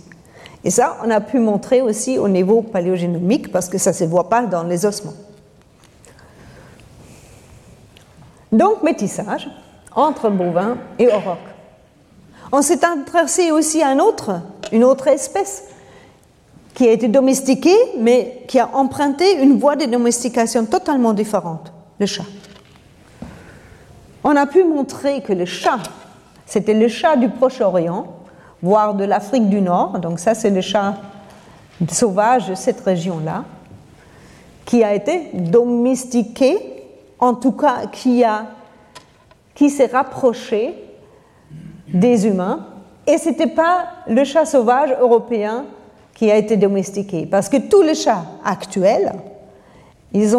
[0.66, 4.03] Et ça, on a pu montrer aussi au niveau paléogénomique parce que ça ne se
[4.03, 5.13] voit pas dans les ossements.
[8.51, 9.47] Donc, métissage
[9.95, 11.38] entre bovins et aurochs.
[12.51, 15.66] On s'est intéressé aussi à une autre espèce
[16.74, 22.07] qui a été domestiquée, mais qui a emprunté une voie de domestication totalement différente, le
[22.07, 22.26] chat.
[24.24, 25.80] On a pu montrer que le chat,
[26.47, 28.07] c'était le chat du Proche-Orient,
[28.62, 30.95] voire de l'Afrique du Nord, donc ça c'est le chat
[31.89, 33.43] sauvage de cette région-là,
[34.66, 36.58] qui a été domestiqué,
[37.20, 38.24] en tout cas qui,
[39.70, 40.74] s'est rapproché
[41.88, 42.66] des humains,
[43.08, 45.66] et ce n'était pas le chat sauvage européen
[46.16, 49.14] qui a été domestiqué, parce que tous les chats actuels,
[50.14, 50.36] ils,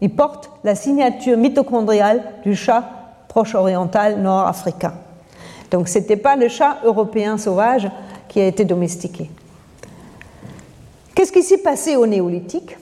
[0.00, 2.84] ils portent la signature mitochondriale du chat
[3.28, 4.94] proche-oriental nord-africain.
[5.72, 7.90] Donc ce n'était pas le chat européen sauvage
[8.28, 9.30] qui a été domestiqué.
[11.14, 12.76] Qu'est-ce qui s'est passé au néolithique?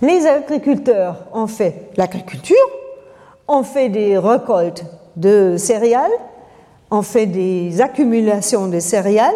[0.00, 2.56] Les agriculteurs ont fait l'agriculture,
[3.48, 4.84] ont fait des récoltes
[5.16, 6.10] de céréales,
[6.90, 9.34] ont fait des accumulations de céréales,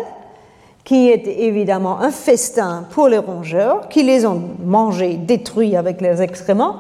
[0.84, 6.20] qui étaient évidemment un festin pour les rongeurs, qui les ont mangés, détruits avec leurs
[6.20, 6.76] excréments.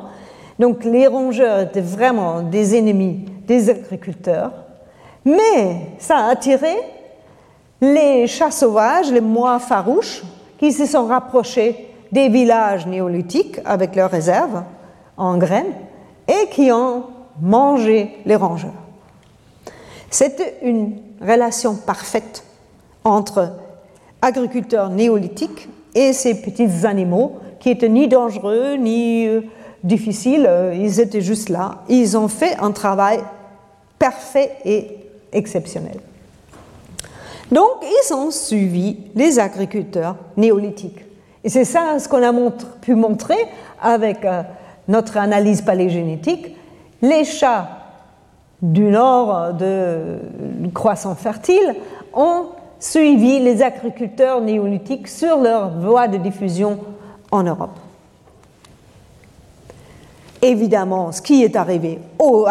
[0.60, 4.52] Donc les rongeurs étaient vraiment des ennemis des agriculteurs.
[5.26, 6.74] Mais ça a attiré
[7.80, 10.22] les chats sauvages, les mois farouches,
[10.56, 14.62] qui se sont rapprochés des villages néolithiques avec leurs réserves
[15.16, 15.74] en graines
[16.28, 17.04] et qui ont
[17.42, 18.70] mangé les rongeurs.
[20.08, 22.44] C'était une relation parfaite
[23.02, 23.52] entre
[24.22, 29.40] agriculteurs néolithiques et ces petits animaux qui étaient ni dangereux ni euh,
[29.82, 31.82] difficiles, euh, ils étaient juste là.
[31.88, 33.20] Ils ont fait un travail
[33.98, 35.05] parfait et
[35.36, 36.00] exceptionnel.
[37.52, 41.04] Donc, ils ont suivi les agriculteurs néolithiques.
[41.44, 42.50] Et c'est ça ce qu'on a
[42.80, 43.38] pu montrer
[43.80, 44.42] avec euh,
[44.88, 46.56] notre analyse paléogénétique.
[47.02, 47.68] Les chats
[48.60, 50.18] du nord de
[50.74, 51.76] croissant fertile
[52.14, 52.46] ont
[52.80, 56.78] suivi les agriculteurs néolithiques sur leur voie de diffusion
[57.30, 57.78] en Europe.
[60.42, 62.46] Évidemment ce qui est arrivé aux,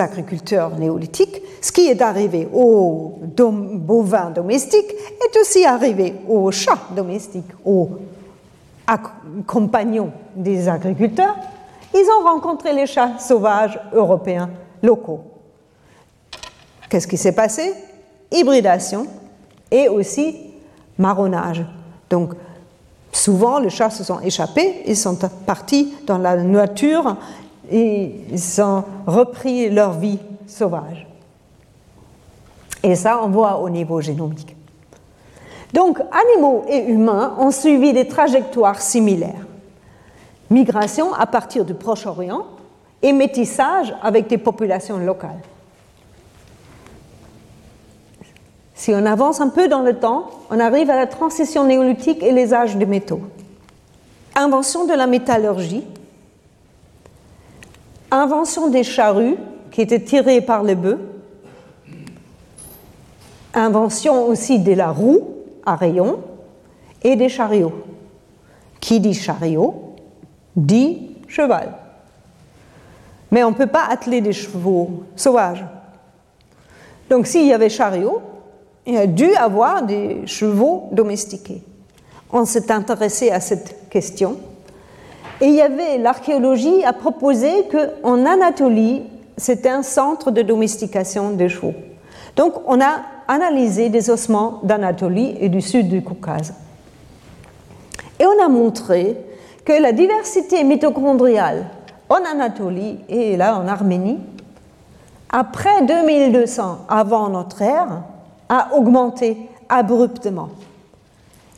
[0.00, 7.50] agriculteurs néolithiques, ce qui est arrivé aux bovins domestiques est aussi arrivé aux chats domestiques,
[7.64, 7.90] aux
[9.46, 11.36] compagnons des agriculteurs.
[11.94, 14.50] Ils ont rencontré les chats sauvages européens
[14.82, 15.20] locaux.
[16.88, 17.74] Qu'est-ce qui s'est passé?
[18.30, 19.06] Hybridation
[19.70, 20.36] et aussi
[20.96, 21.64] marronnage.
[22.08, 22.32] Donc,
[23.12, 25.16] souvent, les chats se sont échappés, ils sont
[25.46, 27.16] partis dans la nature
[27.70, 31.06] et ils ont repris leur vie sauvage.
[32.82, 34.56] Et ça, on voit au niveau génomique.
[35.72, 39.46] Donc, animaux et humains ont suivi des trajectoires similaires.
[40.50, 42.46] Migration à partir du Proche-Orient
[43.02, 45.42] et métissage avec des populations locales.
[48.78, 52.30] Si on avance un peu dans le temps, on arrive à la transition néolithique et
[52.30, 53.20] les âges de métaux.
[54.36, 55.82] Invention de la métallurgie,
[58.12, 59.34] invention des charrues
[59.72, 61.00] qui étaient tirées par les bœufs,
[63.52, 65.22] invention aussi de la roue
[65.66, 66.20] à rayons
[67.02, 67.84] et des chariots.
[68.78, 69.96] Qui dit chariot
[70.54, 71.74] dit cheval.
[73.32, 75.64] Mais on ne peut pas atteler des chevaux sauvages.
[77.10, 78.22] Donc s'il y avait chariot,
[78.96, 81.62] a dû avoir des chevaux domestiqués.
[82.32, 84.36] On s'est intéressé à cette question.
[85.40, 89.02] Et il y avait l'archéologie a proposé qu'en Anatolie,
[89.36, 91.74] c'était un centre de domestication des chevaux.
[92.36, 96.54] Donc on a analysé des ossements d'Anatolie et du sud du Caucase.
[98.18, 99.16] Et on a montré
[99.64, 101.66] que la diversité mitochondriale
[102.08, 104.18] en Anatolie et là en Arménie,
[105.30, 108.02] après 2200 avant notre ère,
[108.48, 109.36] a augmenté
[109.68, 110.48] abruptement.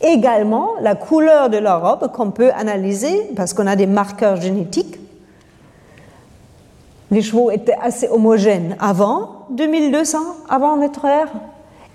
[0.01, 4.99] Également, la couleur de la robe qu'on peut analyser parce qu'on a des marqueurs génétiques.
[7.11, 10.19] Les chevaux étaient assez homogènes avant 2200,
[10.49, 11.29] avant notre ère,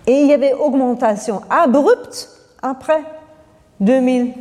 [0.07, 2.29] et il y avait augmentation abrupte
[2.61, 3.01] après
[3.79, 4.33] 2000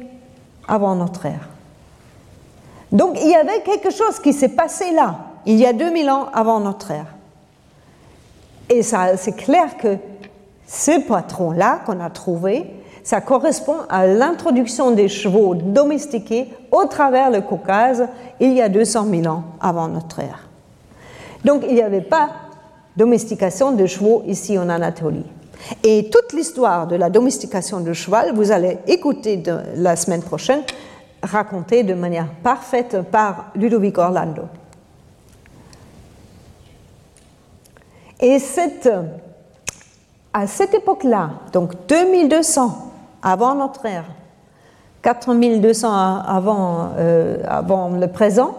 [0.68, 1.48] avant notre ère.
[2.92, 5.16] Donc il y avait quelque chose qui s'est passé là,
[5.46, 7.06] il y a 2000 ans avant notre ère.
[8.68, 9.98] Et ça, c'est clair que
[10.66, 12.70] ce patron-là qu'on a trouvé,
[13.02, 18.06] ça correspond à l'introduction des chevaux domestiqués au travers le Caucase
[18.40, 20.48] il y a 200 000 ans avant notre ère.
[21.44, 22.30] Donc il n'y avait pas
[22.96, 25.26] domestication de chevaux ici en Anatolie.
[25.82, 29.42] Et toute l'histoire de la domestication du cheval, vous allez écouter
[29.76, 30.62] la semaine prochaine,
[31.22, 34.42] racontée de manière parfaite par Ludovic Orlando.
[38.20, 38.88] Et cette
[40.34, 42.92] à cette époque-là, donc 2200
[43.22, 44.04] avant notre ère,
[45.02, 45.88] 4200
[46.26, 48.54] avant, euh, avant le présent,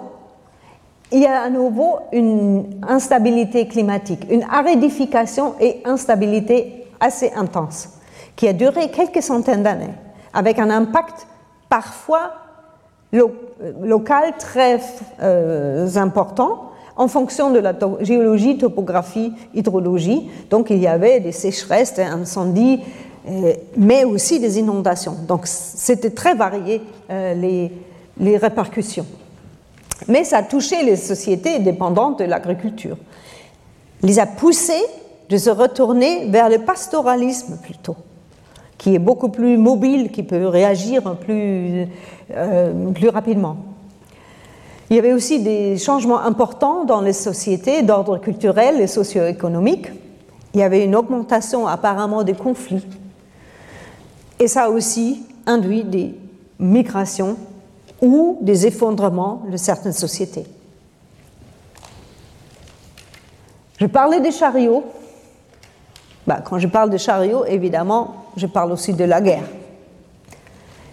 [1.12, 7.90] il y a à nouveau une instabilité climatique, une aridification et instabilité assez intense,
[8.38, 9.94] qui a duré quelques centaines d'années,
[10.34, 11.28] avec un impact
[11.70, 12.32] parfois
[13.82, 14.80] local très
[15.22, 20.30] euh, important, en fonction de la géologie, topographie, hydrologie.
[20.50, 22.80] Donc il y avait des sécheresses, des incendies,
[23.28, 25.16] euh, mais aussi des inondations.
[25.28, 27.72] Donc c'était très varié euh, les,
[28.20, 29.06] les répercussions.
[30.08, 32.98] Mais ça a touché les sociétés dépendantes de l'agriculture.
[34.02, 34.84] Les a poussées
[35.30, 37.96] de se retourner vers le pastoralisme plutôt,
[38.78, 41.88] qui est beaucoup plus mobile, qui peut réagir plus,
[42.32, 43.58] euh, plus rapidement.
[44.90, 49.88] Il y avait aussi des changements importants dans les sociétés d'ordre culturel et socio-économique.
[50.54, 52.86] Il y avait une augmentation apparemment des conflits.
[54.40, 56.16] Et ça aussi induit des
[56.60, 57.38] migrations
[58.02, 60.46] ou des effondrements de certaines sociétés.
[63.80, 64.84] Je parlais des chariots.
[66.28, 69.44] Bah, quand je parle des chariots, évidemment, je parle aussi de la guerre.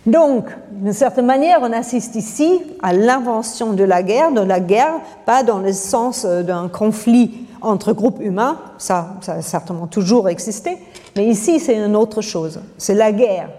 [0.06, 4.94] Donc, d'une certaine manière, on assiste ici à l'invention de la guerre, de la guerre,
[5.24, 10.28] pas dans le sens euh, d'un conflit entre groupes humains, ça, ça, a certainement toujours
[10.28, 10.78] existé,
[11.14, 13.50] mais ici c'est une autre chose, c'est la guerre,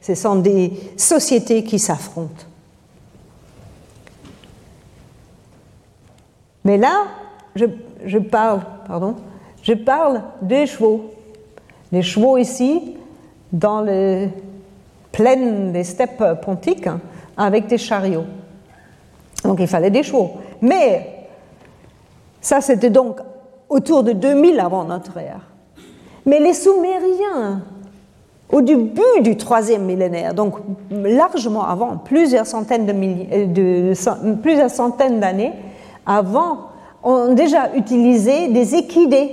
[0.00, 2.44] ce sont des sociétés qui s'affrontent.
[6.64, 7.04] Mais là,
[7.54, 9.16] je, parle, pardon,
[9.62, 11.10] je parle des chevaux.
[11.92, 12.96] Les chevaux ici,
[13.52, 14.28] dans le
[15.14, 16.88] pleine des steppes pontiques
[17.36, 18.24] avec des chariots.
[19.44, 20.32] Donc il fallait des chevaux.
[20.60, 21.28] Mais
[22.40, 23.20] ça, c'était donc
[23.68, 25.40] autour de 2000 avant notre ère.
[26.26, 27.62] Mais les Sumériens,
[28.50, 30.56] au début du troisième millénaire, donc
[30.90, 35.52] largement avant, plusieurs centaines de plusieurs centaines d'années
[36.04, 36.70] avant,
[37.02, 39.30] ont déjà utilisé des équidés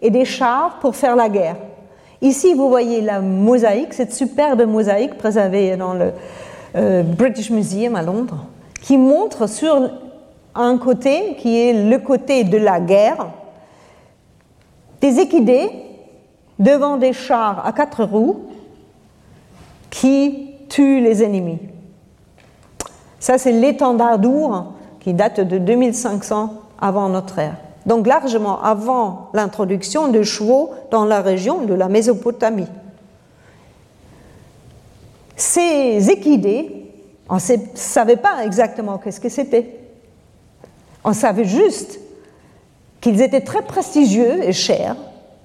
[0.00, 1.56] et des chars pour faire la guerre.
[2.24, 6.12] Ici, vous voyez la mosaïque, cette superbe mosaïque préservée dans le
[6.74, 8.46] euh, British Museum à Londres,
[8.80, 9.90] qui montre sur
[10.54, 13.28] un côté, qui est le côté de la guerre,
[15.02, 15.68] des équidés
[16.58, 18.46] devant des chars à quatre roues
[19.90, 21.58] qui tuent les ennemis.
[23.20, 27.63] Ça, c'est l'étendard d'Our qui date de 2500 avant notre ère.
[27.86, 32.68] Donc largement avant l'introduction de chevaux dans la région de la Mésopotamie.
[35.36, 36.90] Ces équidés,
[37.28, 37.40] on ne
[37.74, 39.78] savait pas exactement qu'est-ce que c'était.
[41.04, 42.00] On savait juste
[43.00, 44.96] qu'ils étaient très prestigieux et chers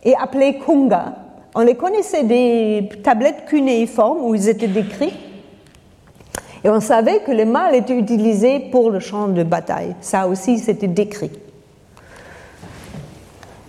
[0.03, 1.16] et appelés kunga.
[1.56, 5.14] On les connaissait des tablettes cunéiformes où ils étaient décrits.
[6.64, 9.95] Et on savait que les mâles étaient utilisés pour le champ de bataille.
[10.02, 11.32] Ça aussi, c'était décrit.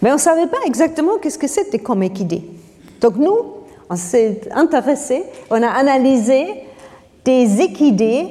[0.03, 2.43] Mais on ne savait pas exactement qu'est-ce que c'était comme équidé.
[3.01, 3.37] Donc nous,
[3.89, 6.47] on s'est intéressé, on a analysé
[7.25, 8.29] des équidés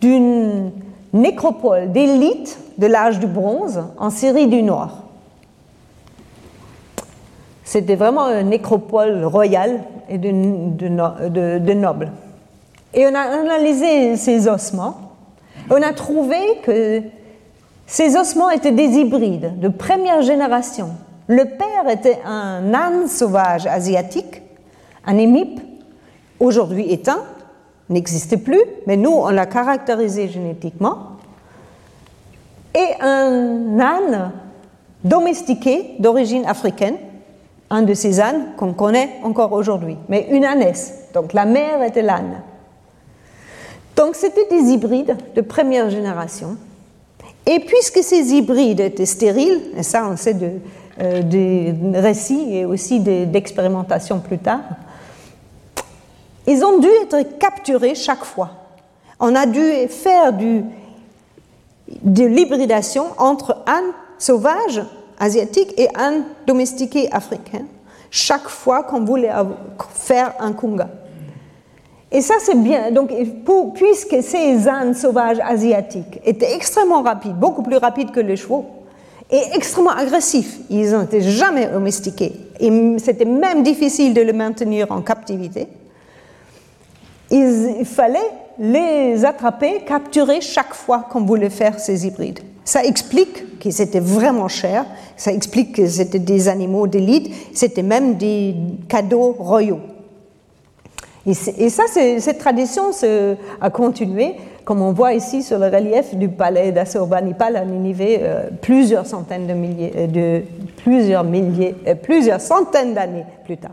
[0.00, 0.70] d'une
[1.12, 5.02] nécropole d'élite de l'âge du bronze en Syrie du Nord.
[7.64, 10.30] C'était vraiment une nécropole royale et de,
[10.78, 12.10] de, nobles.
[12.94, 15.12] Et on a analysé ces ossements.
[15.70, 17.02] On a trouvé que
[17.86, 20.90] ces ossements étaient des hybrides de première génération.
[21.30, 24.42] Le père était un âne sauvage asiatique,
[25.06, 25.60] un émipe,
[26.40, 27.22] aujourd'hui éteint,
[27.88, 30.96] n'existait plus, mais nous, on l'a caractérisé génétiquement.
[32.74, 34.32] Et un âne
[35.04, 36.96] domestiqué d'origine africaine,
[37.70, 41.10] un de ces ânes qu'on connaît encore aujourd'hui, mais une ânesse.
[41.14, 42.42] Donc la mère était l'âne.
[43.94, 46.56] Donc c'était des hybrides de première génération.
[47.46, 50.50] Et puisque ces hybrides étaient stériles, et ça on sait de,
[51.00, 54.60] des récits et aussi d'expérimentations plus tard,
[56.46, 58.50] ils ont dû être capturés chaque fois.
[59.18, 63.82] On a dû faire de l'hybridation entre un
[64.18, 64.82] sauvage
[65.18, 67.64] asiatique et un domestiqué africain
[68.10, 69.30] chaque fois qu'on voulait
[69.94, 70.88] faire un kunga.
[72.10, 72.90] Et ça, c'est bien.
[72.90, 73.12] Donc,
[73.74, 78.66] puisque ces ânes sauvages asiatiques étaient extrêmement rapides, beaucoup plus rapides que les chevaux,
[79.30, 85.02] et extrêmement agressifs, ils n'étaient jamais domestiqués, et c'était même difficile de les maintenir en
[85.02, 85.68] captivité,
[87.30, 88.18] il fallait
[88.58, 92.40] les attraper, capturer chaque fois qu'on voulait faire ces hybrides.
[92.64, 94.84] Ça explique qu'ils étaient vraiment chers,
[95.16, 98.54] ça explique que c'était des animaux d'élite, c'était même des
[98.88, 99.80] cadeaux royaux.
[101.26, 101.34] Et,
[101.68, 102.90] ça, cette tradition
[103.60, 108.48] a continué, comme on voit ici sur le relief du palais d'Assurbanipal à Ninive, euh,
[108.62, 110.42] plusieurs centaines de milliers, euh, de
[110.82, 113.72] plusieurs milliers, euh, plusieurs centaines d'années plus tard.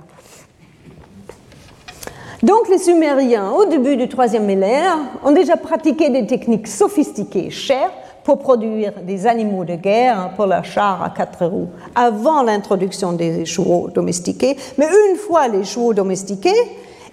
[2.44, 7.92] Donc les Sumériens, au début du troisième millénaire, ont déjà pratiqué des techniques sophistiquées, chères,
[8.24, 13.46] pour produire des animaux de guerre pour leurs chars à quatre roues, avant l'introduction des
[13.46, 14.58] chevaux domestiqués.
[14.78, 16.52] Mais une fois les chevaux domestiqués,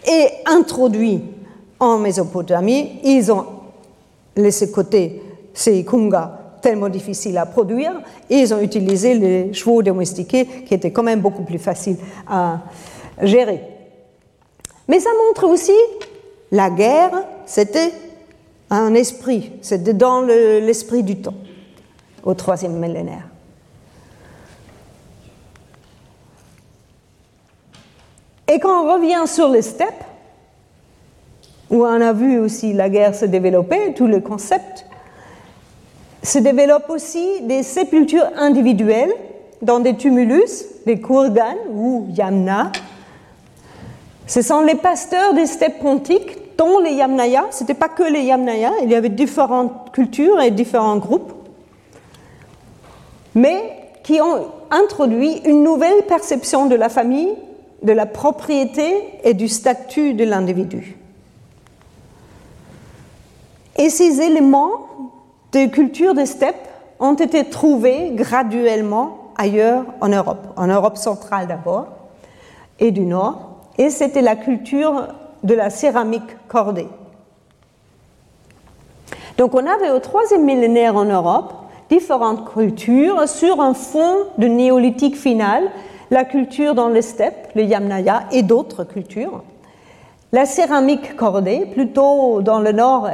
[0.06, 1.22] et introduits
[1.80, 3.46] en Mésopotamie, ils ont
[4.36, 5.22] laissé côté
[5.52, 7.92] ces kungas tellement difficiles à produire
[8.30, 12.60] et ils ont utilisé les chevaux domestiqués qui étaient quand même beaucoup plus faciles à
[13.22, 13.60] gérer.
[14.88, 15.72] Mais ça montre aussi
[16.50, 17.12] la guerre,
[17.46, 17.92] c'était
[18.70, 21.34] un esprit, c'était dans l'esprit du temps
[22.24, 23.28] au troisième millénaire.
[28.48, 30.04] Et quand on revient sur les steppes,
[31.70, 34.86] où on a vu aussi la guerre se développer, tout le concept,
[36.22, 39.12] se développent aussi des sépultures individuelles
[39.62, 42.72] dans des tumulus, des kurgans ou yamna.
[44.26, 47.46] Ce sont les pasteurs des steppes pontiques, dont les yamnayas.
[47.50, 51.32] Ce n'était pas que les yamnayas, il y avait différentes cultures et différents groupes,
[53.34, 57.34] mais qui ont introduit une nouvelle perception de la famille
[57.84, 60.96] de la propriété et du statut de l'individu.
[63.76, 64.86] Et ces éléments
[65.52, 71.86] de culture des steppes ont été trouvés graduellement ailleurs en Europe, en Europe centrale d'abord
[72.78, 75.08] et du Nord, et c'était la culture
[75.42, 76.88] de la céramique cordée.
[79.36, 81.52] Donc on avait au troisième millénaire en Europe
[81.90, 85.70] différentes cultures sur un fond de néolithique final
[86.14, 89.42] la culture dans les steppes, le Yamnaya et d'autres cultures.
[90.32, 93.08] la céramique cordée, plutôt dans le nord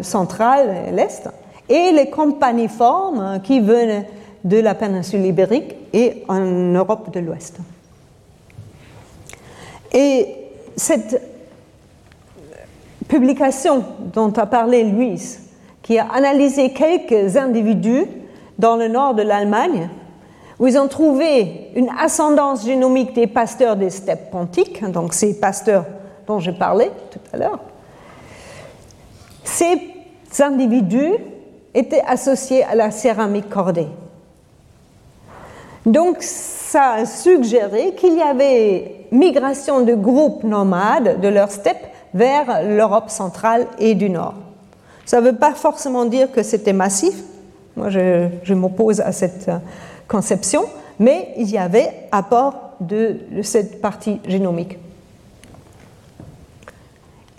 [0.00, 1.28] central et l'est,
[1.68, 4.08] et les compagniformes qui venaient
[4.44, 7.58] de la péninsule ibérique et en Europe de l'Ouest.
[9.92, 10.26] Et
[10.76, 11.20] cette
[13.08, 13.84] publication
[14.14, 15.40] dont a parlé Louise,
[15.82, 18.06] qui a analysé quelques individus
[18.58, 19.90] dans le nord de l'Allemagne,
[20.58, 25.84] où ils ont trouvé une ascendance génomique des pasteurs des steppes pontiques, donc ces pasteurs
[26.26, 27.60] dont je parlais tout à l'heure.
[29.44, 29.80] Ces
[30.40, 31.14] individus
[31.74, 33.88] étaient associés à la céramique cordée.
[35.86, 42.62] Donc, ça a suggéré qu'il y avait migration de groupes nomades de leur steppe vers
[42.62, 44.34] l'Europe centrale et du Nord.
[45.06, 47.14] Ça ne veut pas forcément dire que c'était massif.
[47.76, 49.50] Moi, je m'oppose à cette
[50.08, 50.64] conception,
[50.98, 54.78] mais il y avait apport de, cette partie génomique.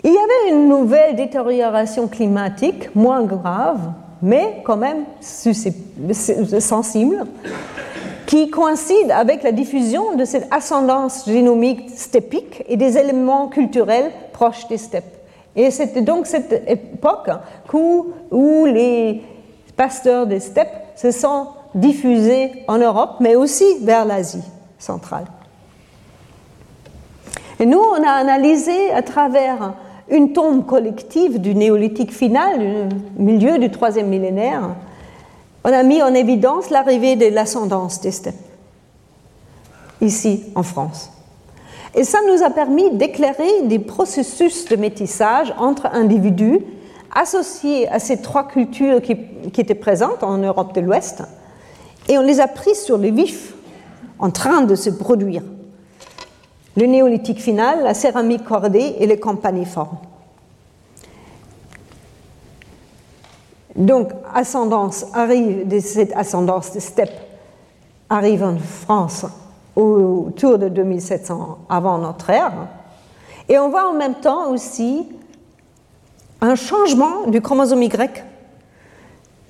[0.02, 3.92] Il y avait une nouvelle détérioration climatique, moins grave,
[4.22, 7.26] mais quand même sensible,
[8.26, 14.68] qui coïncide avec la diffusion de cette ascendance génomique steppique et des éléments culturels proches
[14.68, 15.20] des steppes.
[15.56, 17.28] Et c'était donc cette époque
[17.72, 19.22] où, les
[19.76, 24.44] pasteurs des steppes se sont diffusés en Europe, mais aussi vers l'Asie
[24.78, 25.26] centrale.
[27.58, 29.74] Et nous, on a analysé à travers
[30.10, 34.70] une tombe collective du néolithique final, du milieu du troisième millénaire,
[35.62, 38.34] on a mis en évidence l'arrivée de l'ascendance des steppes,
[40.00, 41.10] ici en France.
[41.94, 46.60] Et ça nous a permis d'éclairer des processus de métissage entre individus
[47.14, 51.24] associés à ces trois cultures qui étaient présentes en Europe de l'Ouest,
[52.08, 53.54] et on les a pris sur le vif,
[54.18, 55.42] en train de se produire.
[56.76, 59.98] Le néolithique final, la céramique cordée et les campaniformes.
[63.76, 67.12] Donc, ascendance arrive, cette ascendance de steppe
[68.08, 69.24] arrive en France
[69.76, 72.52] autour de 2700 avant notre ère.
[73.48, 75.08] Et on voit en même temps aussi
[76.40, 78.24] un changement du chromosome Y.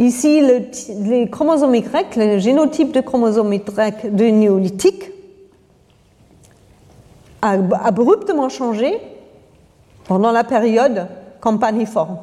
[0.01, 0.63] Ici, le,
[1.09, 5.13] les chromosomes Y, le génotype de chromosome Y de néolithique,
[7.43, 8.99] a abruptement changé
[10.09, 11.07] pendant la période
[11.41, 12.19] campaniforme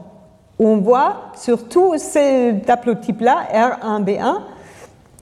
[0.60, 4.38] on voit surtout ces haplotypes-là, R1B1,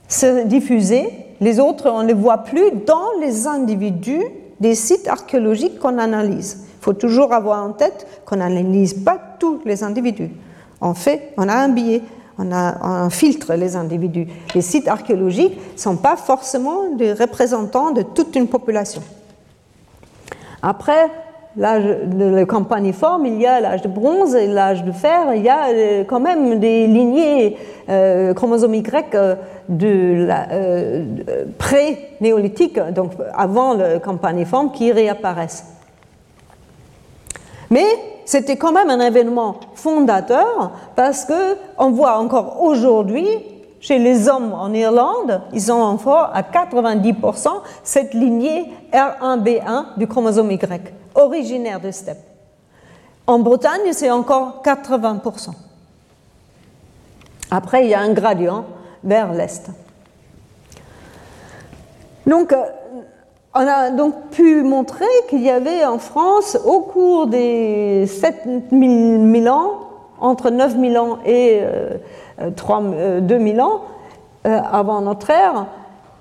[0.08, 1.08] se diffuser.
[1.40, 4.24] Les autres, on ne les voit plus dans les individus
[4.60, 6.64] des sites archéologiques qu'on analyse.
[6.80, 10.30] Il faut toujours avoir en tête qu'on n'analyse pas tous les individus.
[10.80, 12.02] En fait, on a un biais,
[12.38, 14.26] on, filtre les individus.
[14.54, 19.02] Les sites archéologiques ne sont pas forcément des représentants de toute une population.
[20.62, 21.10] Après,
[21.56, 25.48] l'âge de campaniforme, il y a l'âge de bronze et l'âge de fer, il y
[25.48, 27.56] a euh, quand même des lignées
[27.88, 29.36] euh, chromosomes Y euh,
[29.68, 30.48] la
[31.58, 35.75] pré-néolithique, donc avant le campaniforme, qui réapparaissent.
[37.70, 37.86] Mais
[38.24, 43.26] c'était quand même un événement fondateur parce que on voit encore aujourd'hui
[43.80, 47.48] chez les hommes en Irlande, ils ont encore à 90%
[47.84, 52.18] cette lignée R1B1 du chromosome Y originaire de steppe.
[53.26, 55.50] En Bretagne, c'est encore 80%.
[57.50, 58.64] Après, il y a un gradient
[59.02, 59.68] vers l'est.
[62.26, 62.64] Donc, euh,
[63.56, 69.80] on a donc pu montrer qu'il y avait en France, au cours des 7000 ans,
[70.20, 71.62] entre 9000 ans et
[72.38, 73.80] 2000 euh, ans,
[74.46, 75.66] euh, avant notre ère,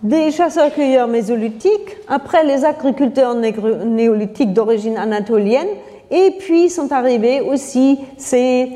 [0.02, 5.68] des chasseurs-cueilleurs mésolithiques, après les agriculteurs néolithiques d'origine anatolienne,
[6.12, 8.70] et puis sont arrivés aussi ces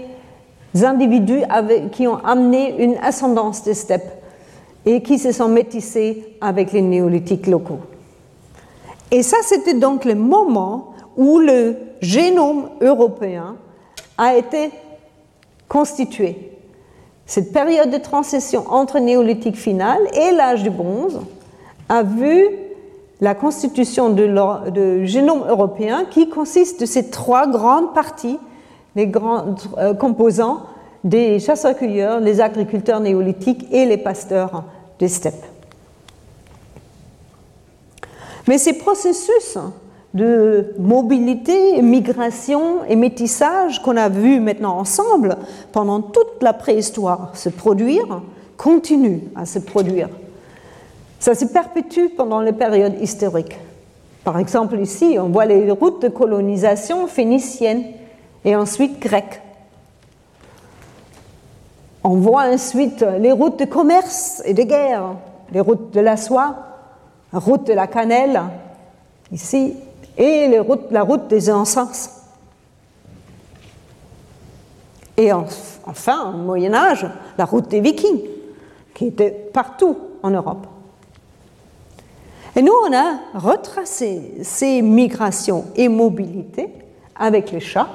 [0.84, 1.44] individus
[1.94, 4.12] qui ont amené une ascendance des steppes
[4.86, 7.80] et qui se sont métissés avec les néolithiques locaux.
[9.12, 13.56] Et ça, c'était donc le moment où le génome européen
[14.18, 14.72] a été
[15.68, 16.50] constitué
[17.30, 21.20] cette période de transition entre néolithique final et l'âge du bronze
[21.88, 22.48] a vu
[23.22, 28.40] la constitution du génome européen qui consiste de ces trois grandes parties,
[28.96, 29.46] les grands
[29.78, 30.62] euh, composants
[31.04, 34.64] des chasseurs-cueilleurs, les agriculteurs néolithiques et les pasteurs
[34.98, 35.46] des steppes.
[38.50, 39.60] Mais ces processus
[40.16, 45.38] de mobilité, migration et métissage qu'on a vu maintenant ensemble
[45.72, 48.24] pendant toute la préhistoire se produire,
[48.58, 50.10] continue à se produire.
[51.20, 53.56] Ça se perpétue pendant les périodes historiques.
[54.24, 57.84] Par exemple, ici, on voit les routes de colonisation phéniciennes
[58.46, 59.44] et ensuite grecques.
[62.04, 65.18] On voit ensuite les routes de commerce et de guerre,
[65.52, 66.69] les routes de la soie,
[67.34, 68.42] route de la cannelle,
[69.32, 69.76] ici,
[70.18, 70.48] et
[70.92, 72.10] la route des encens.
[75.16, 77.06] Et enfin, au Moyen Âge,
[77.38, 78.22] la route des Vikings,
[78.94, 80.68] qui était partout en Europe.
[82.56, 86.70] Et nous, on a retracé ces migrations et mobilités
[87.16, 87.90] avec les chats.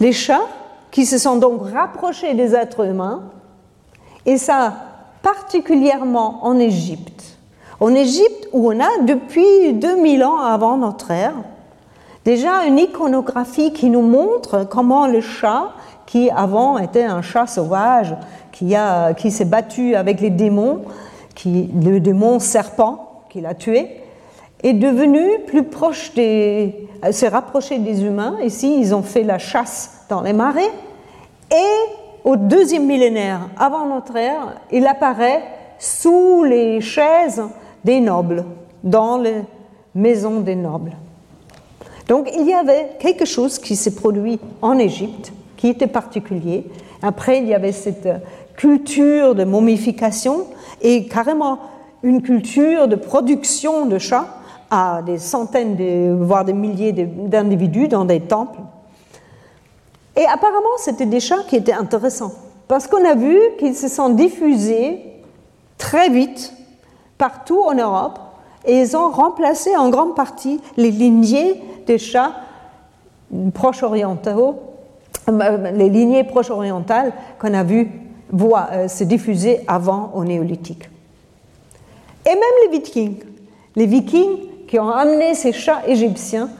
[0.00, 0.46] Les chats
[0.90, 3.24] qui se sont donc rapprochés des êtres humains,
[4.24, 4.72] et ça
[5.22, 7.37] particulièrement en Égypte.
[7.80, 11.34] En Égypte, où on a depuis 2000 ans avant notre ère,
[12.24, 15.70] déjà une iconographie qui nous montre comment le chat,
[16.06, 18.16] qui avant était un chat sauvage,
[18.50, 18.74] qui,
[19.18, 20.80] qui s'est battu avec les démons,
[21.44, 23.88] le démon serpent qu'il a tué,
[24.62, 28.38] est devenu plus proche des, s'est rapproché des humains.
[28.42, 30.70] Ici, ils ont fait la chasse dans les marais.
[31.52, 35.42] Et au deuxième millénaire avant notre ère, il apparaît
[35.78, 37.42] sous les chaises
[37.84, 38.44] des nobles,
[38.82, 39.42] dans les
[39.94, 40.92] maisons des nobles.
[42.08, 46.64] Donc il y avait quelque chose qui s'est produit en Égypte, qui était particulier.
[47.02, 48.08] Après, il y avait cette
[48.56, 50.46] culture de momification
[50.80, 51.58] et carrément
[52.02, 54.28] une culture de production de chats
[54.70, 58.60] à des centaines, voire des milliers d'individus dans des temples.
[60.16, 62.32] Et apparemment, c'était des chats qui étaient intéressants,
[62.66, 65.00] parce qu'on a vu qu'ils se sont diffusés
[65.78, 66.52] très vite
[67.18, 68.18] partout en Europe,
[68.64, 72.32] et ils ont remplacé en grande partie les lignées des chats
[73.54, 74.56] proches orientaux,
[75.28, 77.90] euh, les lignées proches orientales qu'on a vu
[78.32, 80.88] euh, se diffuser avant au néolithique.
[82.26, 83.24] Et même les vikings,
[83.74, 86.50] les vikings qui ont amené ces chats égyptiens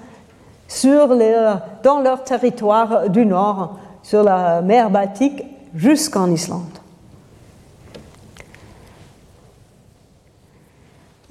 [1.82, 5.44] dans leur territoire du nord, sur la mer Baltique
[5.74, 6.78] jusqu'en Islande.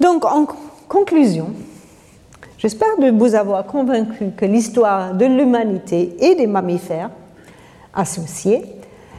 [0.00, 0.46] Donc, en
[0.88, 1.50] conclusion,
[2.56, 7.10] j'espère de vous avoir convaincu que l'histoire de l'humanité et des mammifères
[7.94, 8.64] associés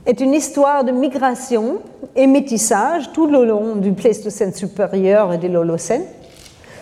[0.06, 1.80] est une histoire de migration
[2.16, 6.04] et métissage tout le long du Pléistocène supérieur et de l'Holocène,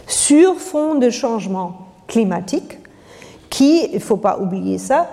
[0.05, 2.79] sur fond de changement climatique
[3.49, 5.07] qui, il ne faut pas oublier ça,